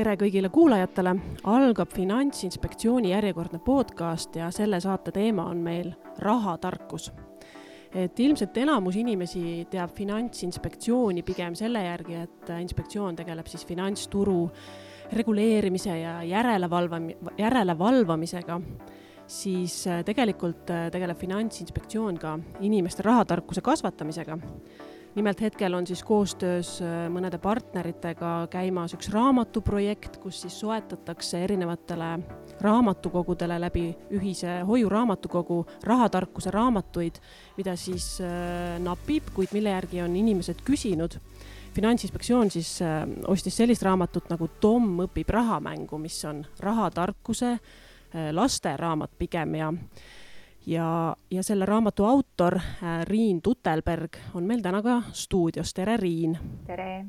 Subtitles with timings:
[0.00, 1.10] tere kõigile kuulajatele,
[1.50, 5.90] algab Finantsinspektsiooni järjekordne podcast ja selle saate teema on meil
[6.24, 7.10] rahatarkus.
[7.94, 14.50] et ilmselt enamus inimesi teab Finantsinspektsiooni pigem selle järgi, et inspektsioon tegeleb siis finantsturu
[15.12, 18.60] reguleerimise ja järelevalvam-, järelevalvamisega,
[19.26, 24.38] siis tegelikult tegeleb Finantsinspektsioon ka inimeste rahatarkuse kasvatamisega
[25.14, 32.10] nimelt hetkel on siis koostöös äh, mõnede partneritega käimas üks raamatuprojekt, kus siis soetatakse erinevatele
[32.60, 33.84] raamatukogudele läbi
[34.16, 37.18] ühise hoiuraamatukogu rahatarkuse raamatuid,
[37.56, 41.18] mida siis äh, napib, kuid mille järgi on inimesed küsinud.
[41.74, 47.58] Finantsinspektsioon siis äh, ostis sellist raamatut nagu Tom õpib rahamängu, mis on rahatarkuse
[48.10, 49.68] lasteraamat pigem ja
[50.66, 56.38] ja, ja selle raamatu autor äh, Riin Tutelberg on meil täna ka stuudios, tere Riin!
[56.66, 57.06] tere!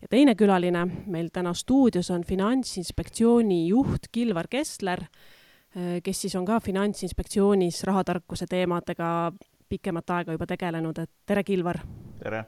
[0.00, 6.46] ja teine külaline meil täna stuudios on Finantsinspektsiooni juht Kilvar Kessler, äh, kes siis on
[6.46, 9.32] ka Finantsinspektsioonis rahatarkuse teemadega
[9.68, 11.82] pikemat aega juba tegelenud, et tere, Kilvar!
[12.22, 12.44] tere!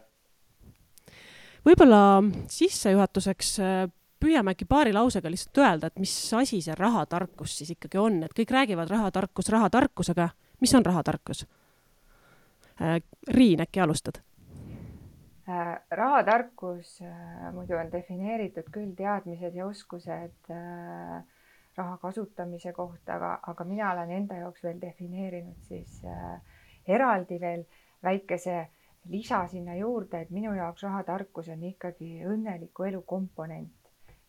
[1.67, 3.91] võib-olla sissejuhatuseks äh,
[4.23, 8.35] püüame äkki paari lausega lihtsalt öelda, et mis asi see rahatarkus siis ikkagi on, et
[8.37, 10.29] kõik räägivad rahatarkus, rahatarkus, aga
[10.63, 11.47] mis on rahatarkus?
[12.81, 14.23] Äh, Riin, äkki alustad?
[15.49, 20.53] Äh, rahatarkus äh, muidu on defineeritud küll teadmised ja oskused
[21.77, 26.03] raha kasutamise kohta, aga, aga mina olen enda jaoks veel defineerinud siis
[26.87, 27.65] eraldi veel
[28.05, 28.67] väikese
[29.09, 33.82] lisa sinna juurde, et minu jaoks rahatarkus on ikkagi õnneliku elu komponent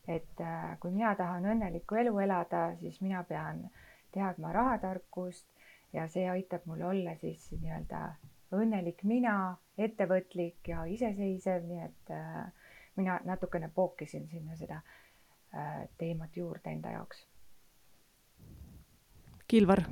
[0.08, 3.64] et äh, kui mina tahan õnnelikku elu elada, siis mina pean
[4.12, 5.46] teadma rahatarkust
[5.92, 8.04] ja see aitab mul olla siis nii-öelda
[8.54, 16.36] õnnelik mina, ettevõtlik ja iseseisev, nii et äh, mina natukene pookisin sinna seda äh, teemat
[16.36, 17.24] juurde enda jaoks.
[19.48, 19.82] Kilvar,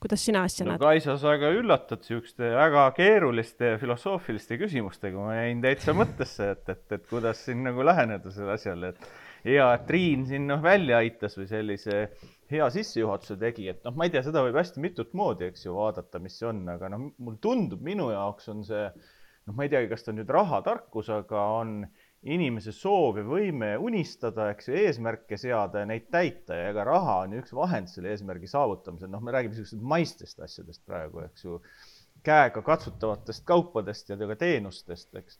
[0.00, 0.82] kuidas sina asja no, näed?
[0.82, 6.84] Kaisa, sa väga üllatad niisuguste väga keeruliste filosoofiliste küsimustega, ma jäin täitsa mõttesse, et, et,
[6.98, 9.08] et kuidas siin nagu läheneda sellele asjale, et
[9.44, 12.06] hea, et Triin siin noh välja aitas või sellise
[12.50, 15.74] hea sissejuhatuse tegi, et noh, ma ei tea, seda võib hästi mitut moodi, eks ju,
[15.76, 19.72] vaadata, mis see on, aga noh, mulle tundub, minu jaoks on see noh, ma ei
[19.72, 21.80] teagi, kas ta nüüd rahatarkus, aga on
[22.26, 27.20] inimese soov ja võime unistada, eks ju, eesmärke seada ja neid täita ja ega raha
[27.24, 31.46] on ju üks vahend selle eesmärgi saavutamisel, noh, me räägime niisugustest maistest asjadest praegu, eks
[31.46, 31.60] ju,
[32.26, 35.38] käega katsutavatest kaupadest ja ka teenustest, eks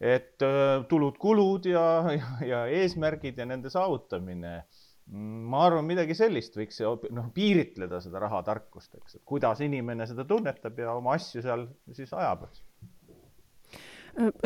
[0.00, 0.44] et
[0.88, 4.60] tulud-kulud ja, ja, ja eesmärgid ja nende saavutamine.
[5.08, 10.78] ma arvan, midagi sellist võiks noh, piiritleda seda rahatarkust, eks, et kuidas inimene seda tunnetab
[10.78, 11.64] ja oma asju seal
[11.96, 12.44] siis ajab.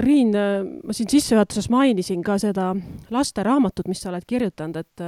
[0.05, 0.31] Riin,
[0.85, 2.69] ma siin sissejuhatuses mainisin ka seda
[3.11, 5.05] lasteraamatut, mis sa oled kirjutanud, et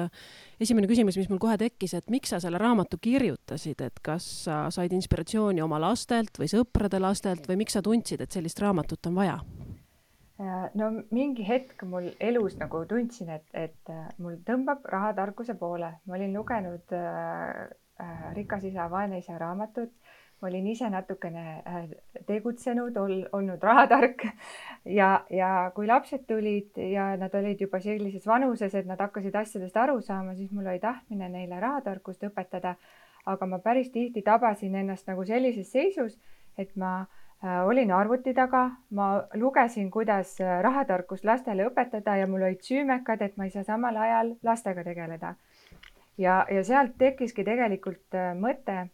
[0.64, 4.64] esimene küsimus, mis mul kohe tekkis, et miks sa selle raamatu kirjutasid, et kas sa
[4.74, 9.20] said inspiratsiooni oma lastelt või sõprade lastelt või miks sa tundsid, et sellist raamatut on
[9.20, 9.38] vaja?
[10.40, 15.92] Äh, no mingi hetk mul elus nagu tundsin, et, et äh, mul tõmbab rahatarkuse poole.
[16.10, 17.70] ma olin lugenud äh,
[18.02, 19.92] äh, Rikas isa, vaene isa raamatut.
[20.42, 21.86] ma olin ise natukene äh,
[22.26, 24.26] tegutsenud ol,, olnud rahatark
[24.98, 29.76] ja, ja kui lapsed tulid ja nad olid juba sellises vanuses, et nad hakkasid asjadest
[29.76, 32.74] aru saama, siis mul oli tahtmine neile rahatarkust õpetada.
[33.24, 36.18] aga ma päris tihti tabasin ennast nagu sellises seisus,
[36.58, 42.46] et ma äh, olin arvuti taga, ma lugesin, kuidas äh, rahatarkust lastele õpetada ja mul
[42.46, 45.34] olid süümekad, et ma ei saa samal ajal lastega tegeleda.
[46.18, 48.88] ja, ja sealt tekkiski tegelikult äh, mõte,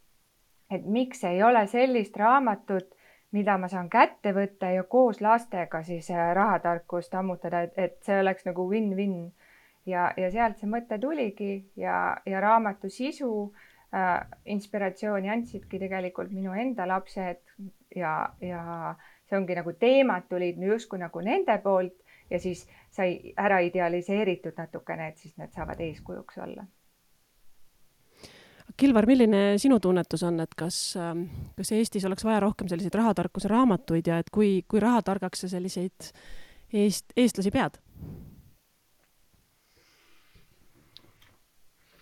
[0.71, 2.91] et miks ei ole sellist raamatut,
[3.31, 8.47] mida ma saan kätte võtta ja koos lastega siis rahatarkust ammutada, et, et see oleks
[8.49, 9.33] nagu win-win.
[9.87, 13.53] ja, ja sealt see mõte tuligi ja, ja raamatu sisu
[13.95, 17.39] äh, inspiratsiooni andsidki tegelikult minu enda lapsed,
[17.97, 18.95] ja, ja
[19.29, 21.97] see ongi nagu teemad tulid justkui nagu nende poolt
[22.31, 26.67] ja siis sai ära idealiseeritud natukene, et siis need saavad eeskujuks olla.
[28.77, 31.25] Kilvar, milline sinu tunnetus on, et kas, ähm,
[31.57, 36.13] kas Eestis oleks vaja rohkem selliseid rahatarkuse raamatuid ja et kui, kui rahatargaks sa selliseid
[36.73, 37.81] eest, eestlasi pead?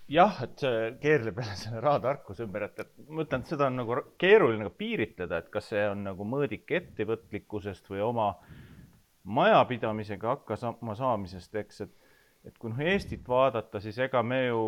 [0.09, 3.79] Jah, et see keerleb jälle selle rahatarkuse ümber, et, et ma ütlen, et seda on
[3.83, 8.33] nagu keeruline ka piiritleda, et kas see on nagu mõõdik ettevõtlikkusest või oma
[9.29, 12.13] majapidamisega hakkama saamisest, eks, et,
[12.49, 14.63] et kui noh, Eestit vaadata, siis ega me ju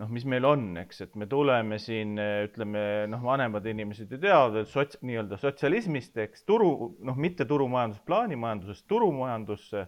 [0.00, 2.16] noh, mis meil on, eks, et me tuleme siin,
[2.48, 2.80] ütleme
[3.10, 8.86] noh, vanemad inimesed ju teavad, et sots-, nii-öelda sotsialismist, eks, turu, noh, mitte turumajandus, plaanimajandusest
[8.90, 9.86] turumajandusse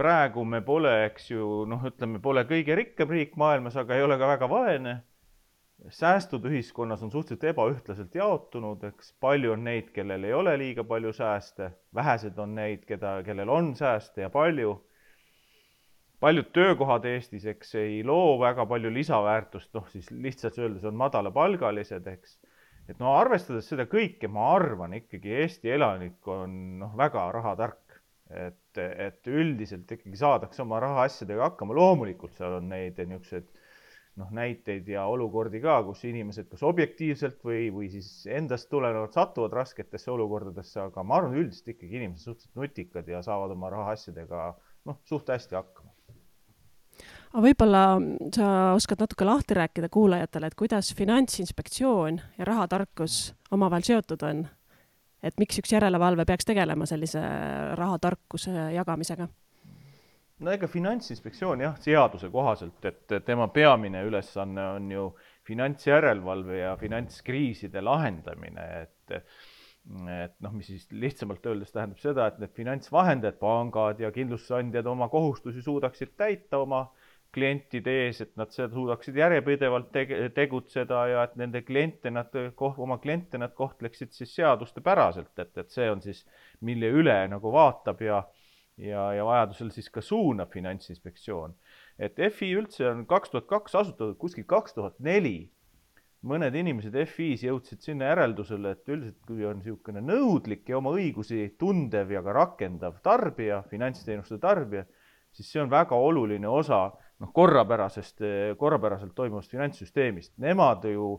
[0.00, 4.16] praegu me pole, eks ju, noh, ütleme, pole kõige rikkam riik maailmas, aga ei ole
[4.20, 5.00] ka väga vaene.
[5.96, 9.14] säästud ühiskonnas on suhteliselt ebaühtlaselt jaotunud, eks.
[9.20, 13.70] Palju on neid, kellel ei ole liiga palju sääste, vähesed on neid, keda, kellel on
[13.76, 14.74] sääste ja palju.
[16.20, 22.06] Paljud töökohad Eestis, eks ei loo väga palju lisaväärtust, noh siis lihtsalt öeldes on madalapalgalised,
[22.12, 22.36] eks.
[22.88, 26.52] et no arvestades seda kõike, ma arvan ikkagi Eesti elanik on
[26.84, 27.89] noh, väga rahatark,
[28.30, 33.50] et, et üldiselt ikkagi saadakse oma rahaasjadega hakkama, loomulikult seal on neid niisuguseid
[34.20, 39.54] noh, näiteid ja olukordi ka, kus inimesed kas objektiivselt või, või siis endast tulenevalt satuvad
[39.60, 44.44] rasketesse olukordadesse, aga ma arvan, üldiselt ikkagi inimesed suhteliselt nutikad ja saavad oma rahaasjadega
[44.90, 45.94] noh, suht hästi hakkama
[47.30, 47.82] aga võib-olla
[48.34, 54.48] sa oskad natuke lahti rääkida kuulajatele, et kuidas Finantsinspektsioon ja rahatarkus omavahel seotud on?
[55.22, 57.22] Et miks üks järelevalve peaks tegelema sellise
[57.78, 59.28] rahatarkuse jagamisega?
[60.40, 65.06] no ega Finantsinspektsioon jah, seaduse kohaselt, et tema peamine ülesanne on ju
[65.48, 69.16] finantsjärelevalve ja finantskriiside lahendamine, et
[69.90, 75.08] et noh, mis siis lihtsamalt öeldes tähendab seda, et need finantsvahendajad, pangad ja kindlustusandjad oma
[75.10, 76.82] kohustusi suudaksid täita oma
[77.34, 82.98] klientide ees, et nad seda suudaksid järjepidevalt tege, tegutseda ja et nende kliente nad, oma
[83.02, 86.24] kliente nad kohtleksid siis seadustepäraselt, et, et see on siis,
[86.66, 88.24] mille üle nagu vaatab ja,
[88.80, 91.54] ja, ja vajadusel siis ka suunab Finantsinspektsioon.
[91.98, 95.50] et FI üldse on kaks tuhat kaks asutatud, kuskil kaks tuhat neli
[96.26, 101.54] mõned inimesed FI-s jõudsid sinna järeldusele, et üldiselt, kui on niisugune nõudlik ja oma õigusi
[101.60, 104.84] tundev ja ka rakendav tarbija, finantsteenuste tarbija,
[105.32, 106.88] siis see on väga oluline osa
[107.20, 108.24] noh, korrapärasest,
[108.58, 110.32] korrapäraselt toimuvast finantssüsteemist.
[110.40, 111.12] Nemad ju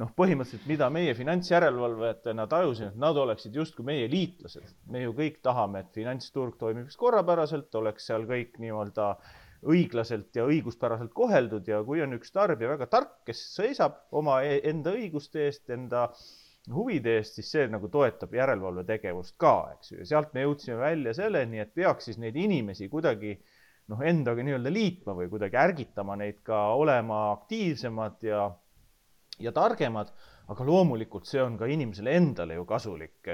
[0.00, 4.74] noh, põhimõtteliselt, mida meie finantsjärelevalvajatena tajusime, et nad oleksid justkui meie liitlased.
[4.88, 9.14] me ju kõik tahame, et finantsturg toimiks korrapäraselt, oleks seal kõik nii-öelda
[9.72, 14.62] õiglaselt ja õiguspäraselt koheldud ja kui on üks tarbija väga tark, kes seisab oma e-,
[14.72, 16.08] enda õiguste eest, enda
[16.72, 21.14] huvide eest, siis see nagu toetab järelevalvetegevust ka, eks ju, ja sealt me jõudsime välja
[21.14, 23.51] selleni, et peaks siis neid inimesi kuidagi äh,
[23.90, 28.44] noh, endaga nii-öelda liitma või kuidagi ärgitama neid ka olema aktiivsemad ja,
[29.42, 30.12] ja targemad.
[30.52, 33.28] aga loomulikult see on ka inimesele endale ju kasulik.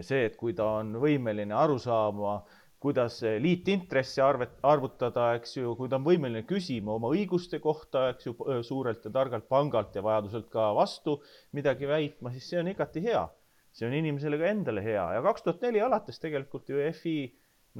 [0.00, 2.42] see, et kui ta on võimeline aru saama,
[2.82, 8.26] kuidas liitintressi arvet, arvutada, eks ju, kui ta on võimeline küsima oma õiguste kohta, eks
[8.26, 8.34] ju,
[8.66, 11.20] suurelt ja targalt pangalt ja vajaduselt ka vastu
[11.52, 13.28] midagi väitma, siis see on igati hea.
[13.72, 17.14] see on inimesele ka endale hea ja kaks tuhat neli alates tegelikult ju FI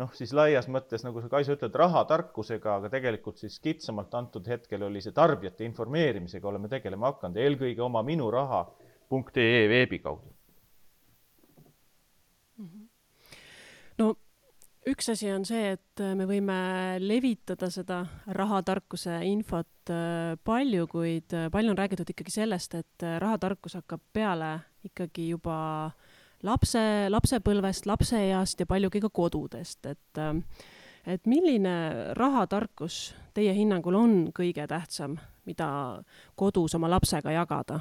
[0.01, 4.87] noh, siis laias mõttes, nagu sa, Kaisa, ütled, rahatarkusega, aga tegelikult siis kitsamalt antud hetkel
[4.89, 10.33] oli see tarbijate informeerimisega oleme tegelema hakanud, eelkõige oma minuraha.ee veebi kaudu.
[13.99, 14.15] no
[14.89, 16.57] üks asi on see, et me võime
[17.03, 18.01] levitada seda
[18.39, 24.01] rahatarkuse infot äh, palju, kuid äh, palju on räägitud ikkagi sellest, et äh, rahatarkus hakkab
[24.15, 24.55] peale
[24.89, 25.59] ikkagi juba
[25.91, 26.12] äh,
[26.43, 30.45] lapse, lapsepõlvest, lapseeast ja paljugi ka kodudest, et ähm,
[31.07, 31.75] et milline
[32.15, 35.17] rahatarkus teie hinnangul on kõige tähtsam,
[35.47, 35.69] mida
[36.39, 37.81] kodus oma lapsega jagada?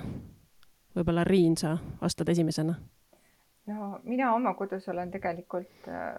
[0.95, 2.73] võib-olla Riin, sa vastad esimesena
[3.71, 6.15] no mina oma kodus olen tegelikult äh,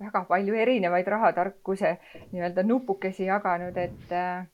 [0.00, 1.96] väga palju erinevaid rahatarkuse
[2.32, 4.46] nii-öelda nupukesi jaganud, et äh,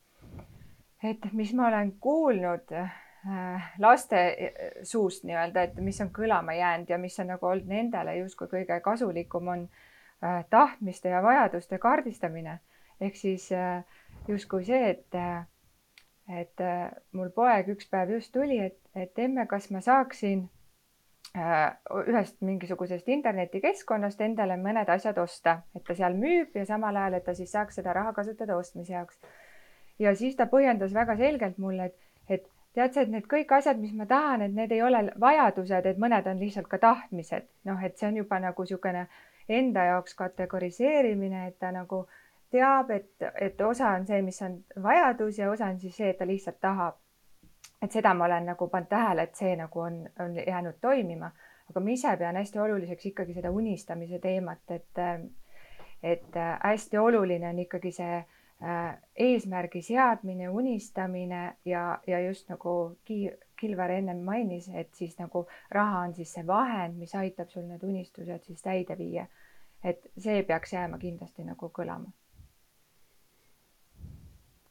[1.02, 3.01] et mis ma olen kuulnud Äh,
[3.78, 8.16] laste äh, suust nii-öelda, et mis on kõlama jäänud ja mis on nagu olnud nendele
[8.16, 9.68] justkui kõige kasulikum, on
[10.24, 12.58] äh, tahtmiste ja vajaduste kaardistamine.
[13.00, 13.48] ehk siis
[14.28, 15.14] justkui see, et,
[16.30, 16.60] et
[17.12, 20.44] mul poeg üks päev just tuli, et, et emme, kas ma saaksin
[21.34, 27.24] ühest mingisugusest internetikeskkonnast endale mõned asjad osta, et ta seal müüb ja samal ajal, et
[27.24, 29.18] ta siis saaks seda raha kasutada ostmise jaoks.
[29.98, 32.11] ja siis ta põhjendas väga selgelt mulle, et
[32.74, 36.00] tead sa, et need kõik asjad, mis ma tahan, et need ei ole vajadused, et
[36.00, 39.06] mõned on lihtsalt ka tahtmised, noh, et see on juba nagu niisugune
[39.48, 42.06] enda jaoks kategoriseerimine, et ta nagu
[42.52, 43.10] teab, et,
[43.40, 46.60] et osa on see, mis on vajadus ja osa on siis see, et ta lihtsalt
[46.60, 46.98] tahab.
[47.82, 51.32] et seda ma olen nagu pannud tähele, et see nagu on, on jäänud toimima,
[51.70, 55.00] aga ma ise pean hästi oluliseks ikkagi seda unistamise teemat, et
[56.02, 58.20] et hästi oluline on ikkagi see
[58.62, 66.04] eesmärgi seadmine, unistamine ja, ja just nagu Ki-, Kilvar ennem mainis, et siis nagu raha
[66.06, 69.26] on siis see vahend, mis aitab sul need unistused siis täide viia.
[69.82, 72.12] et see peaks jääma kindlasti nagu kõlama.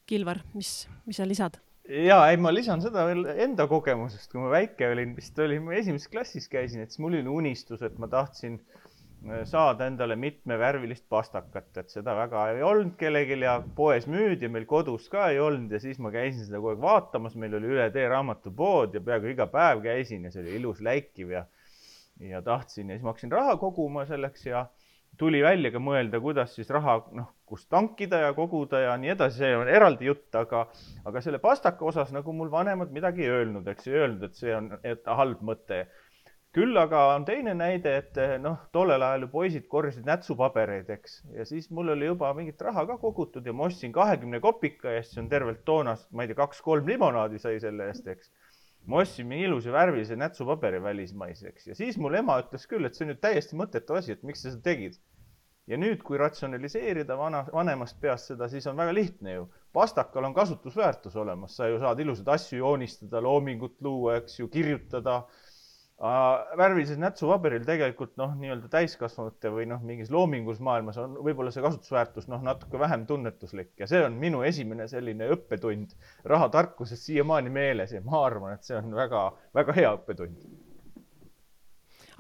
[0.07, 1.59] Kilvar, mis, mis sa lisad?
[1.91, 5.75] ja ei, ma lisan seda veel enda kogemusest, kui ma väike olin, vist olin, ma
[5.75, 8.59] esimeses klassis käisin, et siis mul oli unistus, et ma tahtsin
[9.45, 15.07] saada endale mitmevärvilist pastakat, et seda väga ei olnud kellelgi ja poes müüdi, meil kodus
[15.13, 18.07] ka ei olnud ja siis ma käisin seda kogu aeg vaatamas, meil oli üle tee
[18.09, 21.45] raamatupood ja peaaegu iga päev käisin ja see oli ilus läikiv ja
[22.21, 24.65] ja tahtsin ja siis ma hakkasin raha koguma selleks ja
[25.17, 29.41] tuli välja ka mõelda, kuidas siis raha, noh, kust tankida ja koguda ja nii edasi,
[29.43, 30.63] see on eraldi jutt, aga,
[31.05, 34.55] aga selle pastaka osas nagu mul vanemad midagi ei öelnud, eks ei öelnud, et see
[34.55, 35.83] on, et halb mõte
[36.55, 41.21] küll aga on teine näide, et eh, noh, tollel ajal ju poisid korjasid nätsupabereid, eks,
[41.37, 45.15] ja siis mul oli juba mingit raha ka kogutud ja ma ostsin kahekümne kopika eest,
[45.15, 48.33] see on tervelt toonast, ma ei tea, kaks-kolm limonaadi sai selle eest, eks.
[48.91, 52.99] ma ostsin mingi ilusa värvilise nätsupaberi välismaise, eks, ja siis mul ema ütles küll, et
[52.99, 54.99] see on nüüd täiesti mõttetu asi, et miks sa seda tegid.
[55.71, 59.47] ja nüüd, kui ratsionaliseerida vana, vanemast peast seda, siis on väga lihtne ju.
[59.71, 65.21] pastakal on kasutusväärtus olemas, sa ju saad ilusaid asju joonistada, loomingut luua, eks ju, kirjutada
[66.57, 72.29] värvilisel nätsupaberil tegelikult noh, nii-öelda täiskasvanute või noh, mingis loomingus maailmas on võib-olla see kasutusväärtus
[72.31, 73.75] noh, natuke vähem tunnetuslik.
[73.79, 75.93] Ja see on minu esimene selline õppetund
[76.25, 80.41] rahatarkusest siiamaani meeles ja ma arvan, et see on väga-väga hea õppetund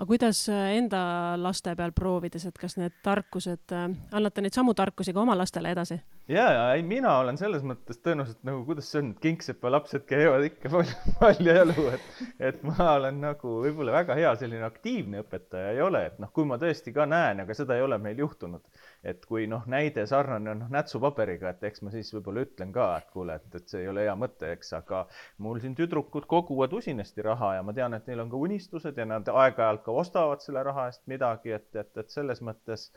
[0.01, 0.99] aga kuidas äh, enda
[1.37, 5.69] laste peal proovides, et kas need tarkused, äh, annate neid samu tarkusi ka oma lastele
[5.75, 5.99] edasi?
[6.31, 10.47] ja, ja ei, mina olen selles mõttes tõenäoliselt nagu, kuidas see on, kingsepa lapsed käivad
[10.47, 12.07] ikka palju, palju jalu, et,
[12.49, 16.49] et ma olen nagu võib-olla väga hea selline aktiivne õpetaja ei ole, et noh, kui
[16.49, 18.65] ma tõesti ka näen, aga seda ei ole meil juhtunud
[19.03, 22.87] et kui noh, näide sarnane on noh, nätsupaberiga, et eks ma siis võib-olla ütlen ka,
[23.01, 25.01] et kuule, et, et see ei ole hea mõte, eks, aga
[25.41, 29.07] mul siin tüdrukud koguvad usinasti raha ja ma tean, et neil on ka unistused ja
[29.09, 32.91] nad aeg-ajalt ka ostavad selle raha eest midagi, et, et, et selles mõttes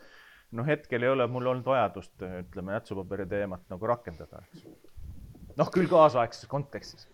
[0.53, 4.69] noh, hetkel ei ole mul olnud vajadust, ütleme, nätsupaberi teemat nagu rakendada, eks.
[5.57, 7.09] noh, küll kaasaegses kontekstis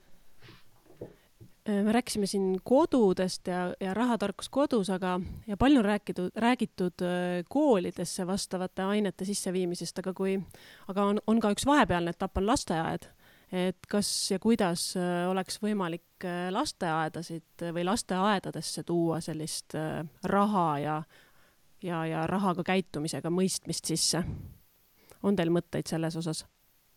[1.85, 7.45] me rääkisime siin kodudest ja, ja rahatarkus kodus, aga, ja palju on räägitud, räägitud äh,
[7.49, 10.37] koolidesse vastavate ainete sisseviimisest, aga kui,
[10.89, 13.09] aga on, on ka üks vahepealne etapp on lasteaed.
[13.53, 19.75] et kas ja kuidas äh, oleks võimalik lasteaedasid või lasteaedadesse tuua sellist
[20.23, 21.03] raha ja,
[21.83, 24.25] ja, ja rahaga käitumisega mõistmist sisse?
[25.23, 26.47] on teil mõtteid selles osas?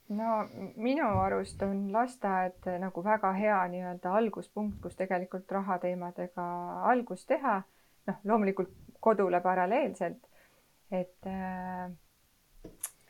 [0.10, 6.48] No minu arust on lasteaed nagu väga hea nii-öelda alguspunkt, kus tegelikult rahateemadega
[6.91, 7.62] algust teha.
[8.07, 10.17] noh, loomulikult kodule paralleelselt,
[10.91, 11.86] et äh,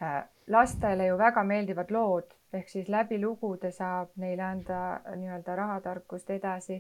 [0.02, 4.82] äh, lastele ju väga meeldivad lood, ehk siis läbi lugude saab neile anda
[5.16, 6.78] nii-öelda rahatarkust edasi,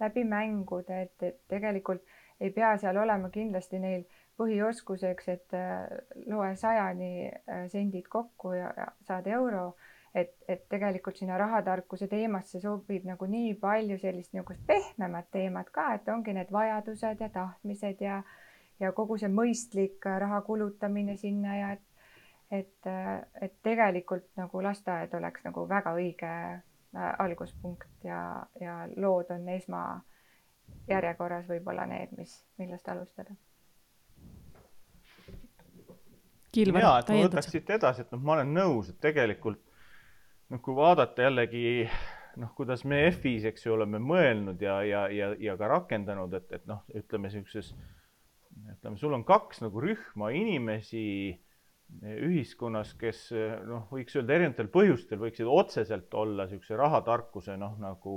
[0.00, 2.04] läbi mängude, et, et tegelikult
[2.40, 4.04] ei pea seal olema kindlasti neil
[4.38, 5.88] põhioskuseks, et äh,
[6.26, 9.74] loe sajani äh, sendid kokku ja, ja saad euro.
[10.14, 15.88] et, et tegelikult sinna rahatarkuse teemasse sobib nagu nii palju sellist niisugust pehmemat teemat ka,
[15.94, 18.20] et ongi need vajadused ja tahtmised ja,
[18.80, 21.82] ja kogu see mõistlik raha kulutamine sinna ja et,
[22.60, 22.86] et,
[23.42, 26.60] et tegelikult nagu lasteaed oleks nagu väga õige äh,
[27.18, 33.34] alguspunkt ja, ja lood on esmajärjekorras võib-olla need, mis, millest alustada
[36.54, 39.60] Kilvar, ja, et ma võtaks siit edasi, et noh, ma olen nõus, et tegelikult
[40.52, 41.64] noh, kui vaadata jällegi
[42.40, 46.50] noh, kuidas me EF-is, eks ju, oleme mõelnud ja, ja, ja, ja ka rakendanud, et,
[46.54, 47.72] et noh, ütleme niisuguses,
[48.76, 51.04] ütleme, sul on kaks nagu rühma inimesi
[52.02, 53.28] ühiskonnas, kes
[53.68, 58.16] noh, võiks öelda erinevatel põhjustel võiksid otseselt olla niisuguse rahatarkuse noh, nagu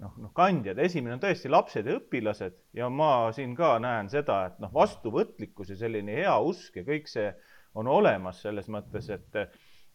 [0.00, 0.78] noh, noh, kandjad.
[0.78, 5.74] esimene on tõesti lapsed ja õpilased ja ma siin ka näen seda, et noh, vastuvõtlikkus
[5.74, 7.28] ja selline hea usk ja kõik see
[7.74, 9.42] on olemas selles mõttes, et,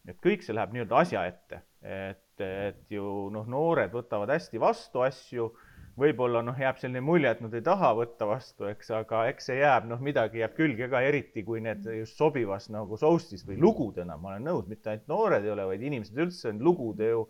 [0.08, 5.04] et kõik see läheb nii-öelda asja ette, et, et ju noh, noored võtavad hästi vastu
[5.06, 5.50] asju,
[5.96, 9.56] võib-olla noh, jääb selline mulje, et nad ei taha võtta vastu, eks, aga eks see
[9.62, 14.18] jääb, noh, midagi jääb külge ka, eriti kui need just sobivas nagu soustis või lugudena,
[14.20, 17.22] ma olen nõus, mitte ainult noored ei ole, vaid inimesed üldse on lugude ju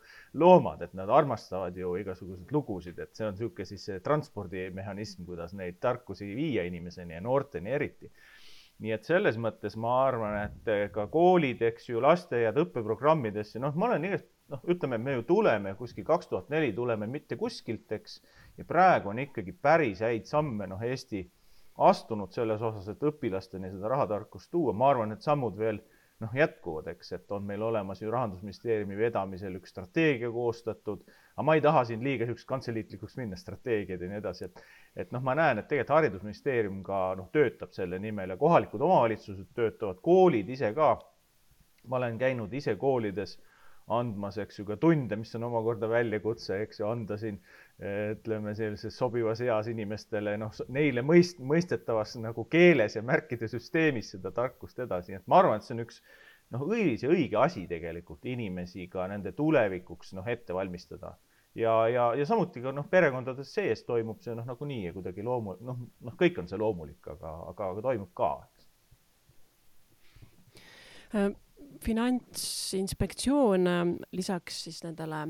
[0.42, 5.78] loomad, et nad armastavad ju igasuguseid lugusid, et see on niisugune siis transpordimehhanism, kuidas neid
[5.82, 8.10] tarkusi viia inimeseni ja noorteni eriti
[8.84, 13.74] nii et selles mõttes ma arvan, et eh, ka koolid, eks ju, lasteaiad õppeprogrammidesse, noh,
[13.78, 17.90] ma olen igast, noh, ütleme, me ju tuleme kuskil kaks tuhat neli, tuleme mitte kuskilt,
[17.96, 18.20] eks.
[18.58, 21.24] ja praegu on ikkagi päris häid samme, noh, Eesti
[21.88, 25.80] astunud selles osas, et õpilasteni seda rahatarkust tuua, ma arvan, et sammud veel
[26.24, 31.04] noh, jätkuvad, eks, et on meil olemas ju Rahandusministeeriumi vedamisel üks strateegia koostatud,
[31.36, 34.62] aga ma ei taha siin liiga niisuguseks kantseliitlikuks minna, strateegiad ja nii edasi, et
[35.04, 39.50] et noh, ma näen, et tegelikult Haridusministeerium ka noh, töötab selle nimel ja kohalikud omavalitsused
[39.58, 40.94] töötavad, koolid ise ka.
[41.86, 43.36] ma olen käinud ise koolides
[43.86, 47.36] andmas, eks ju, ka tunde, mis on omakorda väljakutse, eks ju, anda siin
[47.78, 54.32] ütleme sellises sobivas eas inimestele noh, neile mõist-, mõistetavas nagu keeles ja märkide süsteemis seda
[54.34, 56.00] tarkust edasi, nii et ma arvan, et see on üks
[56.56, 61.14] noh, õilis ja õige asi tegelikult inimesi ka nende tulevikuks noh, ette valmistada
[61.56, 65.82] ja, ja, ja samuti ka noh, perekondades sees toimub see noh, nagunii kuidagi loomu-, noh,
[66.04, 68.66] noh, kõik on see loomulik, aga, aga, aga toimub ka, eks
[71.14, 71.30] Äh,
[71.84, 75.22] finantsinspektsioon äh, lisaks siis nendele,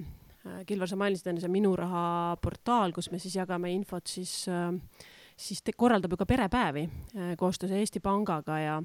[0.47, 4.33] äh, Kilvar, sa mainisid enne see Minu Raha portaal, kus me siis jagame infot, siis,
[5.37, 6.87] siis te, korraldab ju ka perepäevi
[7.39, 8.77] koostöös Eesti Pangaga ja,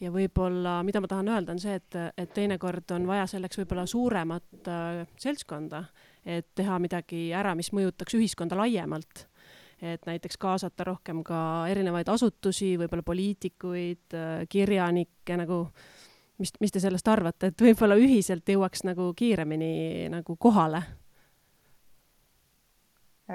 [0.00, 3.86] ja võib-olla, mida ma tahan öelda, on see, et, et teinekord on vaja selleks võib-olla
[3.90, 4.70] suuremat
[5.18, 5.82] seltskonda,
[6.26, 9.28] et teha midagi ära, mis mõjutaks ühiskonda laiemalt
[9.76, 14.14] et näiteks kaasata rohkem ka erinevaid asutusi, võib-olla poliitikuid,
[14.48, 15.58] kirjanikke nagu
[16.38, 20.82] mis, mis te sellest arvate, et võib-olla ühiselt jõuaks nagu kiiremini nagu kohale?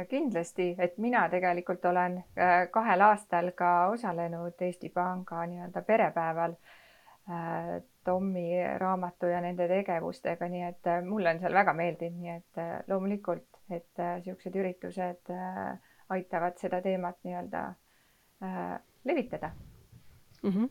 [0.08, 7.82] kindlasti, et mina tegelikult olen äh, kahel aastal ka osalenud Eesti Panga nii-öelda perepäeval äh,
[8.06, 8.48] Tommi
[8.82, 13.48] raamatu ja nende tegevustega, nii et äh, mulle on seal väga meeldinud, nii et loomulikult,
[13.70, 15.34] et niisugused üritused
[16.12, 17.64] aitavad seda teemat nii-öelda
[19.08, 19.52] levitada
[20.44, 20.50] mm.
[20.50, 20.70] -hmm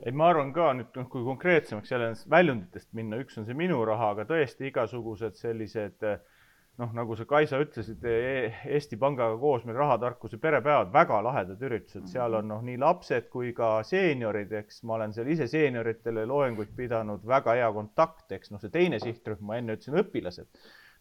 [0.00, 3.82] ei, ma arvan ka nüüd, noh, kui konkreetsemaks jälle väljunditest minna, üks on see minu
[3.84, 6.06] raha, aga tõesti igasugused sellised
[6.80, 8.14] noh, nagu sa, Kaisa, ütlesid e,
[8.76, 13.52] Eesti Pangaga koos meil rahatarkuse perepäevad, väga lahedad üritused, seal on noh, nii lapsed kui
[13.56, 14.82] ka seeniorid, eks.
[14.88, 18.54] Ma olen seal ise seenioritele loenguid pidanud, väga hea kontakt, eks.
[18.54, 20.48] Noh, see teine sihtrühm, ma enne ütlesin õpilased.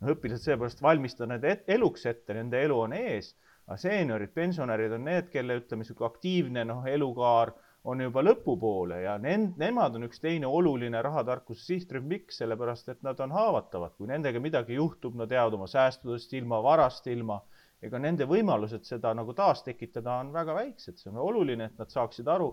[0.01, 3.33] noh, õpilased seepärast valmistan need et, eluks ette, nende elu on ees,
[3.67, 9.15] aga seeniorid, pensionärid on need, kelle ütleme, niisugune aktiivne noh, elukaar on juba lõpupoole ja
[9.21, 14.09] nend-, nemad on üks teine oluline rahatarkuse sihtrühm, miks, sellepärast et nad on haavatavad, kui
[14.11, 17.39] nendega midagi juhtub, nad jäävad oma säästudest ilma, varast ilma,
[17.81, 22.29] ega nende võimalused seda nagu taastekitada on väga väiksed, see on oluline, et nad saaksid
[22.29, 22.51] aru,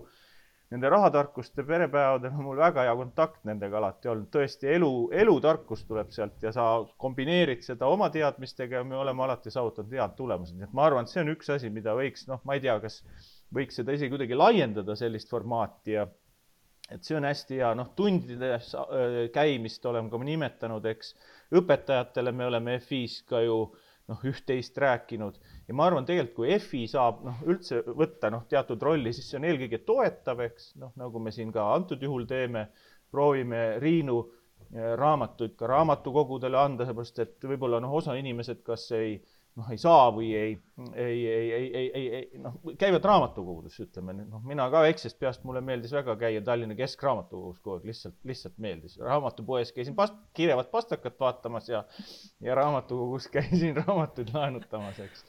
[0.73, 6.09] nende rahatarkuste perepäevadel on mul väga hea kontakt nendega alati olnud, tõesti elu, elutarkus tuleb
[6.13, 6.65] sealt ja sa
[6.97, 11.05] kombineerid seda oma teadmistega ja me oleme alati saavutanud head tulemused, nii et ma arvan,
[11.05, 13.03] et see on üks asi, mida võiks, noh, ma ei tea, kas
[13.55, 16.07] võiks seda isegi kuidagi laiendada, sellist formaati ja
[16.89, 21.13] et see on hästi hea, noh, tundides äh, käimist oleme ka nimetanud, eks.
[21.59, 23.59] õpetajatele me oleme FI-s ka ju
[24.09, 25.37] noh, üht-teist rääkinud.
[25.67, 29.37] Ja ma arvan, tegelikult kui FI saab noh, üldse võtta noh, teatud rolli, siis see
[29.37, 30.73] on eelkõige toetav, eks.
[30.81, 32.67] Noh, nagu me siin ka antud juhul teeme,
[33.13, 39.19] proovime Riinu äh, raamatuid ka raamatukogudele anda, seepärast et võib-olla noh, osa inimesed kas ei
[39.59, 40.53] noh, ei saa või ei,
[40.95, 45.43] ei, ei, ei, ei, ei, ei noh, käivad raamatukogudes, ütleme noh, mina ka väiksest peast,
[45.47, 48.97] mulle meeldis väga käia Tallinna Keskraamatukogus kogu aeg, lihtsalt, lihtsalt meeldis.
[49.03, 51.83] raamatupoes käisin past-, kirevat pastakat vaatamas ja,
[52.45, 55.25] ja raamatukogus käisin raamatuid laenutamas, eks.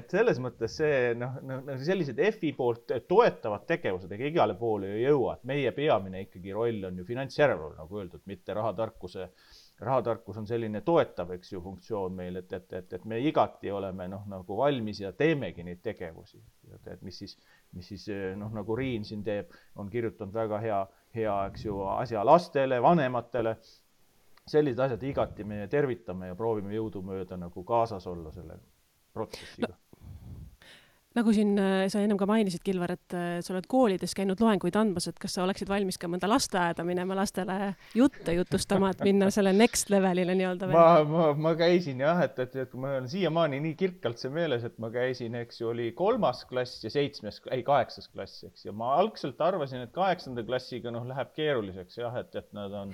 [0.00, 5.06] et selles mõttes see noh, noh sellised FI poolt toetavad tegevused, ega igale poole ei
[5.06, 9.30] jõua, et meie peamine ikkagi roll on ju finantsjärelevalve, nagu öeldud, mitte rahatarkuse
[9.80, 14.08] rahatarkus on selline toetav, eks ju, funktsioon meil, et, et, et, et me igati oleme
[14.10, 16.40] noh, nagu valmis ja teemegi neid tegevusi.
[16.92, 17.36] et mis siis,
[17.72, 20.80] mis siis noh, nagu Riin siin teeb, on kirjutanud väga hea,
[21.14, 23.56] hea, eks ju, asja lastele, vanematele.
[24.48, 28.56] sellised asjad igati me tervitame ja proovime jõudumööda nagu kaasas olla selle
[29.12, 29.87] protsessiga no
[31.16, 34.76] nagu siin äh, sa ennem ka mainisid, Kilvar, et äh, sa oled koolides käinud loenguid
[34.76, 39.30] andmas, et kas sa oleksid valmis ka mõnda lasteaeda minema lastele jutte jutustama, et minna
[39.34, 40.68] selle next levelile nii-öelda?
[40.74, 44.66] ma, ma, ma käisin jah, et, et, et mul on siiamaani nii kirkalt see meeles,
[44.68, 48.76] et ma käisin, eks ju, oli kolmas klass ja seitsmes, ei kaheksas klass, eks, ja
[48.76, 52.92] ma algselt arvasin, et kaheksanda klassiga noh, läheb keeruliseks jah, et, et nad on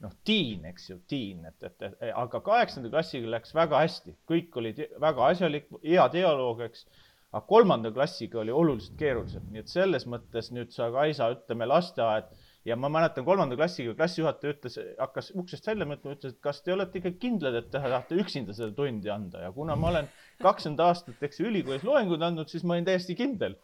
[0.00, 4.56] noh, teen, eks ju, teen, et, et, et aga kaheksanda klassiga läks väga hästi, kõik
[4.56, 6.88] olid väga asjalik, hea dialoog, eks
[7.30, 12.30] aga kolmanda klassiga oli oluliselt keerulisem, nii et selles mõttes nüüd sa, Kaisa, ütleme lasteaed
[12.66, 16.74] ja ma mäletan kolmanda klassiga klassijuhataja ütles, hakkas uksest välja mõtlema, ütles, et kas te
[16.74, 19.46] olete ikka kindlad, et te tahate üksinda seda tundi anda.
[19.46, 20.10] Ja kuna ma olen
[20.42, 23.56] kakskümmend aastat, eks ju, ülikoolis loenguid andnud, siis ma olin täiesti kindel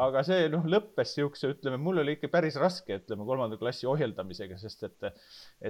[0.00, 4.58] aga see noh, lõppes siukse, ütleme, mul oli ikka päris raske, ütleme, kolmanda klassi ohjeldamisega,
[4.58, 5.06] sest et,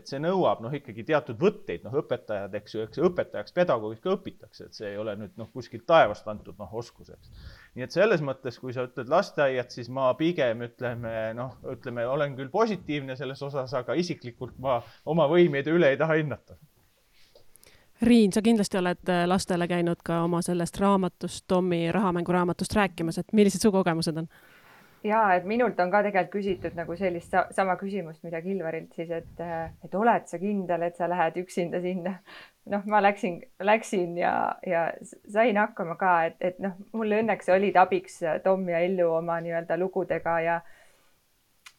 [0.01, 4.15] et see nõuab noh, ikkagi teatud võtteid, noh, õpetajad, eks ju, eks õpetajaks, pedagoogis ka
[4.17, 7.33] õpitakse, et see ei ole nüüd noh, kuskilt taevast antud noh, oskuseks.
[7.77, 12.37] nii et selles mõttes, kui sa ütled lasteaiad, siis ma pigem ütleme noh, ütleme, olen
[12.39, 16.57] küll positiivne selles osas, aga isiklikult ma oma võimeid üle ei taha hinnata
[18.05, 23.33] Riin, sa kindlasti oled äh, lastele käinud ka oma sellest raamatust, Tommi rahamänguraamatust rääkimas, et
[23.33, 24.29] millised su kogemused on?
[25.05, 29.43] ja et minult on ka tegelikult küsitud nagu sellist sama küsimust, mida Kilvarilt siis, et,
[29.85, 32.15] et oled sa kindel, et sa lähed üksinda sinna?
[32.73, 34.35] noh, ma läksin, läksin ja,
[34.67, 34.87] ja
[35.33, 39.79] sain hakkama ka, et, et noh, mulle õnneks olid abiks Tom ja Ellu oma nii-öelda
[39.81, 40.61] lugudega ja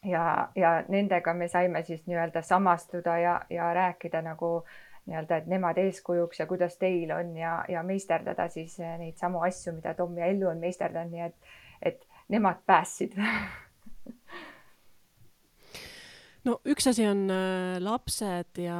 [0.06, 4.60] ja, ja nendega me saime siis nii-öelda samastuda ja, ja rääkida nagu
[5.06, 9.76] nii-öelda, et nemad eeskujuks ja kuidas teil on ja, ja meisterdada siis neid samu asju,
[9.78, 11.54] mida Tom ja Ellu on meisterdanud, nii et,
[11.92, 13.14] et nemad päästsid
[16.46, 18.78] no üks asi on äh, lapsed ja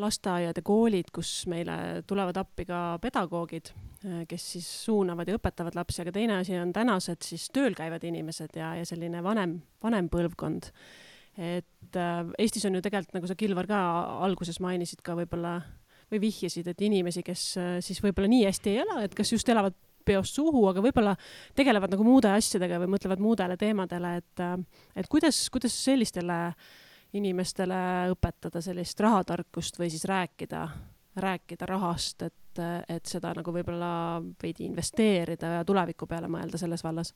[0.00, 3.72] lasteaiad ja koolid, kus meile tulevad appi ka pedagoogid,
[4.06, 8.04] äh, kes siis suunavad ja õpetavad lapsi, aga teine asi on tänased siis tööl käivad
[8.08, 10.72] inimesed ja, ja selline vanem, vanem põlvkond.
[11.36, 13.78] Et äh, Eestis on ju tegelikult, nagu sa, Kilvar, ka
[14.26, 15.60] alguses mainisid ka võib-olla
[16.12, 17.42] või vihjasid, et inimesi, kes
[17.80, 19.72] siis võib-olla nii hästi ei ela, et kas just elavad
[20.04, 21.14] peost suhu, aga võib-olla
[21.58, 24.42] tegelevad nagu muude asjadega või mõtlevad muudele teemadele, et,
[24.98, 26.38] et kuidas, kuidas sellistele
[27.18, 27.80] inimestele
[28.12, 30.62] õpetada sellist rahatarkust või siis rääkida,
[31.22, 33.92] rääkida rahast, et, et seda nagu võib-olla
[34.42, 37.14] veidi investeerida ja tuleviku peale mõelda selles vallas?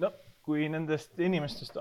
[0.00, 0.12] no
[0.44, 1.76] kui nendest inimestest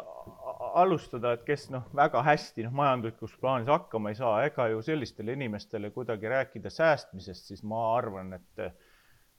[0.79, 5.33] alustada, et kes noh, väga hästi noh, majanduslikus plaanis hakkama ei saa, ega ju sellistele
[5.37, 8.65] inimestele kuidagi rääkida säästmisest, siis ma arvan, et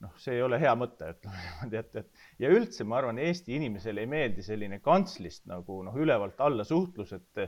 [0.01, 3.57] noh, see ei ole hea mõte, ütleme niimoodi, et, et ja üldse ma arvan, Eesti
[3.59, 7.45] inimesele ei meeldi selline kantslist nagu noh, ülevalt alla suhtlus, et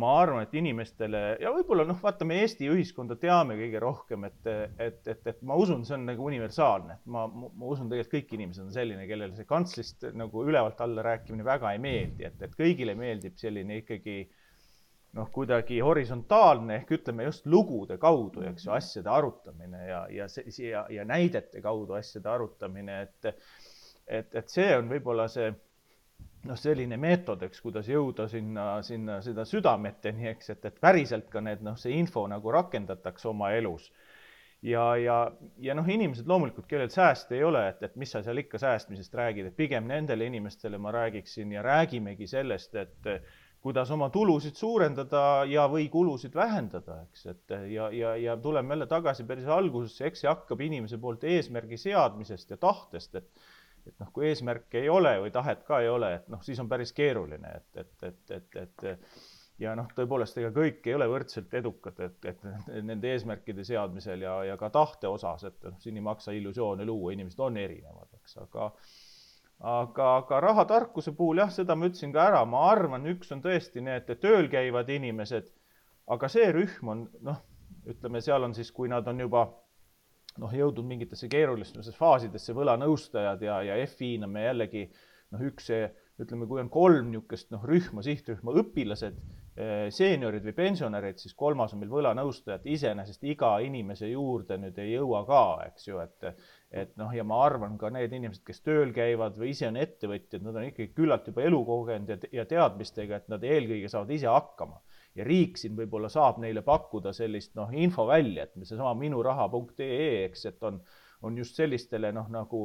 [0.00, 4.48] ma arvan, et inimestele ja võib-olla noh, vaata, me Eesti ühiskonda teame kõige rohkem, et,
[4.78, 8.32] et, et, et ma usun, see on nagu universaalne, et ma, ma usun tegelikult kõik
[8.38, 12.56] inimesed on selline, kellele see kantslist nagu ülevalt alla rääkimine väga ei meeldi, et, et
[12.58, 14.16] kõigile meeldib selline ikkagi
[15.14, 20.72] noh, kuidagi horisontaalne ehk ütleme just lugude kaudu, eks ju, asjade arutamine ja, ja see
[20.72, 23.30] ja, ja näidete kaudu asjade arutamine, et
[24.04, 25.52] et, et see on võib-olla see
[26.48, 31.42] noh, selline meetod, eks, kuidas jõuda sinna, sinna seda südameteni, eks, et, et päriselt ka
[31.44, 33.90] need noh, see info nagu rakendatakse oma elus.
[34.64, 35.16] ja, ja,
[35.60, 39.14] ja noh, inimesed loomulikult, kellel sääste ei ole, et, et mis sa seal ikka säästmisest
[39.14, 43.10] räägid, et pigem nendele inimestele ma räägiksin ja räägimegi sellest, et
[43.64, 48.88] kuidas oma tulusid suurendada ja, või kulusid vähendada, eks, et ja, ja, ja tuleme jälle
[48.90, 53.46] tagasi päris algusesse, eks see hakkab inimese poolt eesmärgi seadmisest ja tahtest, et
[53.88, 56.68] et noh, kui eesmärke ei ole või tahet ka ei ole, et noh, siis on
[56.70, 61.54] päris keeruline, et, et, et, et, et ja noh, tõepoolest, ega kõik ei ole võrdselt
[61.54, 62.44] edukad, et, et
[62.90, 67.14] nende eesmärkide seadmisel ja, ja ka tahte osas, et noh, siin ei maksa illusioone luua,
[67.14, 68.70] inimesed on erinevad, eks, aga
[69.64, 73.84] aga, aga rahatarkuse puhul jah, seda ma ütlesin ka ära, ma arvan, üks on tõesti
[73.84, 75.46] need tööl käivad inimesed,
[76.10, 77.38] aga see rühm on noh,
[77.88, 79.46] ütleme, seal on siis, kui nad on juba
[80.42, 84.88] noh, jõudnud mingitesse keerulistesse faasidesse, võlanõustajad ja, ja FI-na me jällegi
[85.34, 85.86] noh, üks see
[86.22, 89.16] ütleme, kui on kolm niisugust noh, rühma, sihtrühma, õpilased,
[89.58, 94.92] eh, seeniorid või pensionärid, siis kolmas on meil võlanõustajad, iseenesest iga inimese juurde nüüd ei
[94.94, 96.30] jõua ka, eks ju, et
[96.74, 100.42] et noh, ja ma arvan ka need inimesed, kes tööl käivad või ise on ettevõtjad,
[100.42, 104.80] nad on ikkagi küllalt juba elukogenud ja, ja teadmistega, et nad eelkõige saavad ise hakkama.
[105.14, 110.46] Ja riik siin võib-olla saab neile pakkuda sellist noh, info välja, et seesama minuraha.ee, eks,
[110.50, 110.80] et on,
[111.22, 112.64] on just sellistele noh, nagu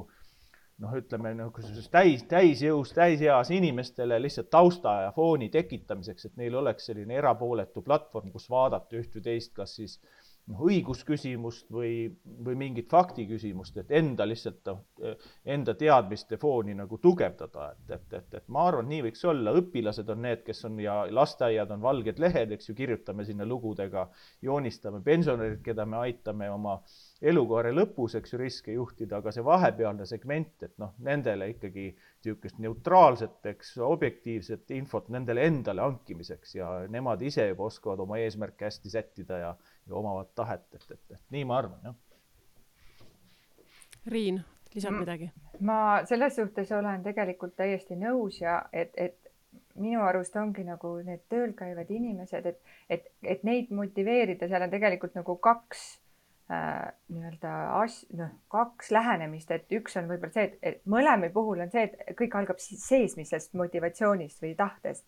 [0.79, 6.89] noh, ütleme nagu täis, täisjõus, täiseas inimestele lihtsalt tausta ja fooni tekitamiseks, et neil oleks
[6.89, 10.18] selline erapooletu platvorm, kus vaadata üht või teist, kas siis äh,
[10.49, 12.09] noh, õigusküsimust või,
[12.45, 14.71] või mingit faktiküsimust, et enda lihtsalt
[15.45, 20.09] enda teadmiste fooni nagu tugevdada, et, et, et, et ma arvan, nii võiks olla, õpilased
[20.09, 24.07] on need, kes on ja lasteaiad on valged lehed, eks ju, kirjutame sinna lugudega,
[24.45, 26.79] joonistame pensionärid, keda me aitame oma
[27.21, 32.59] elukaare lõpus, eks ju, riske juhtida, aga see vahepealne segment, et noh, nendele ikkagi niisugust
[32.63, 38.91] neutraalset, eks, objektiivset infot nendele endale hankimiseks ja nemad ise juba oskavad oma eesmärke hästi
[38.91, 39.53] sättida ja
[39.89, 41.95] ja omavad tahet, et, et, et nii ma arvan, jah.
[44.09, 45.31] Riin, lisad midagi?
[45.59, 49.29] ma selles suhtes olen tegelikult täiesti nõus ja et, et
[49.79, 54.71] minu arust ongi nagu need tööl käivad inimesed, et, et, et neid motiveerida, seal on
[54.71, 55.83] tegelikult nagu kaks
[56.51, 61.63] äh, nii-öelda as-, noh, kaks lähenemist, et üks on võib-olla see, et, et mõlema puhul
[61.65, 65.07] on see, et kõik algab seesmisest motivatsioonist või tahtest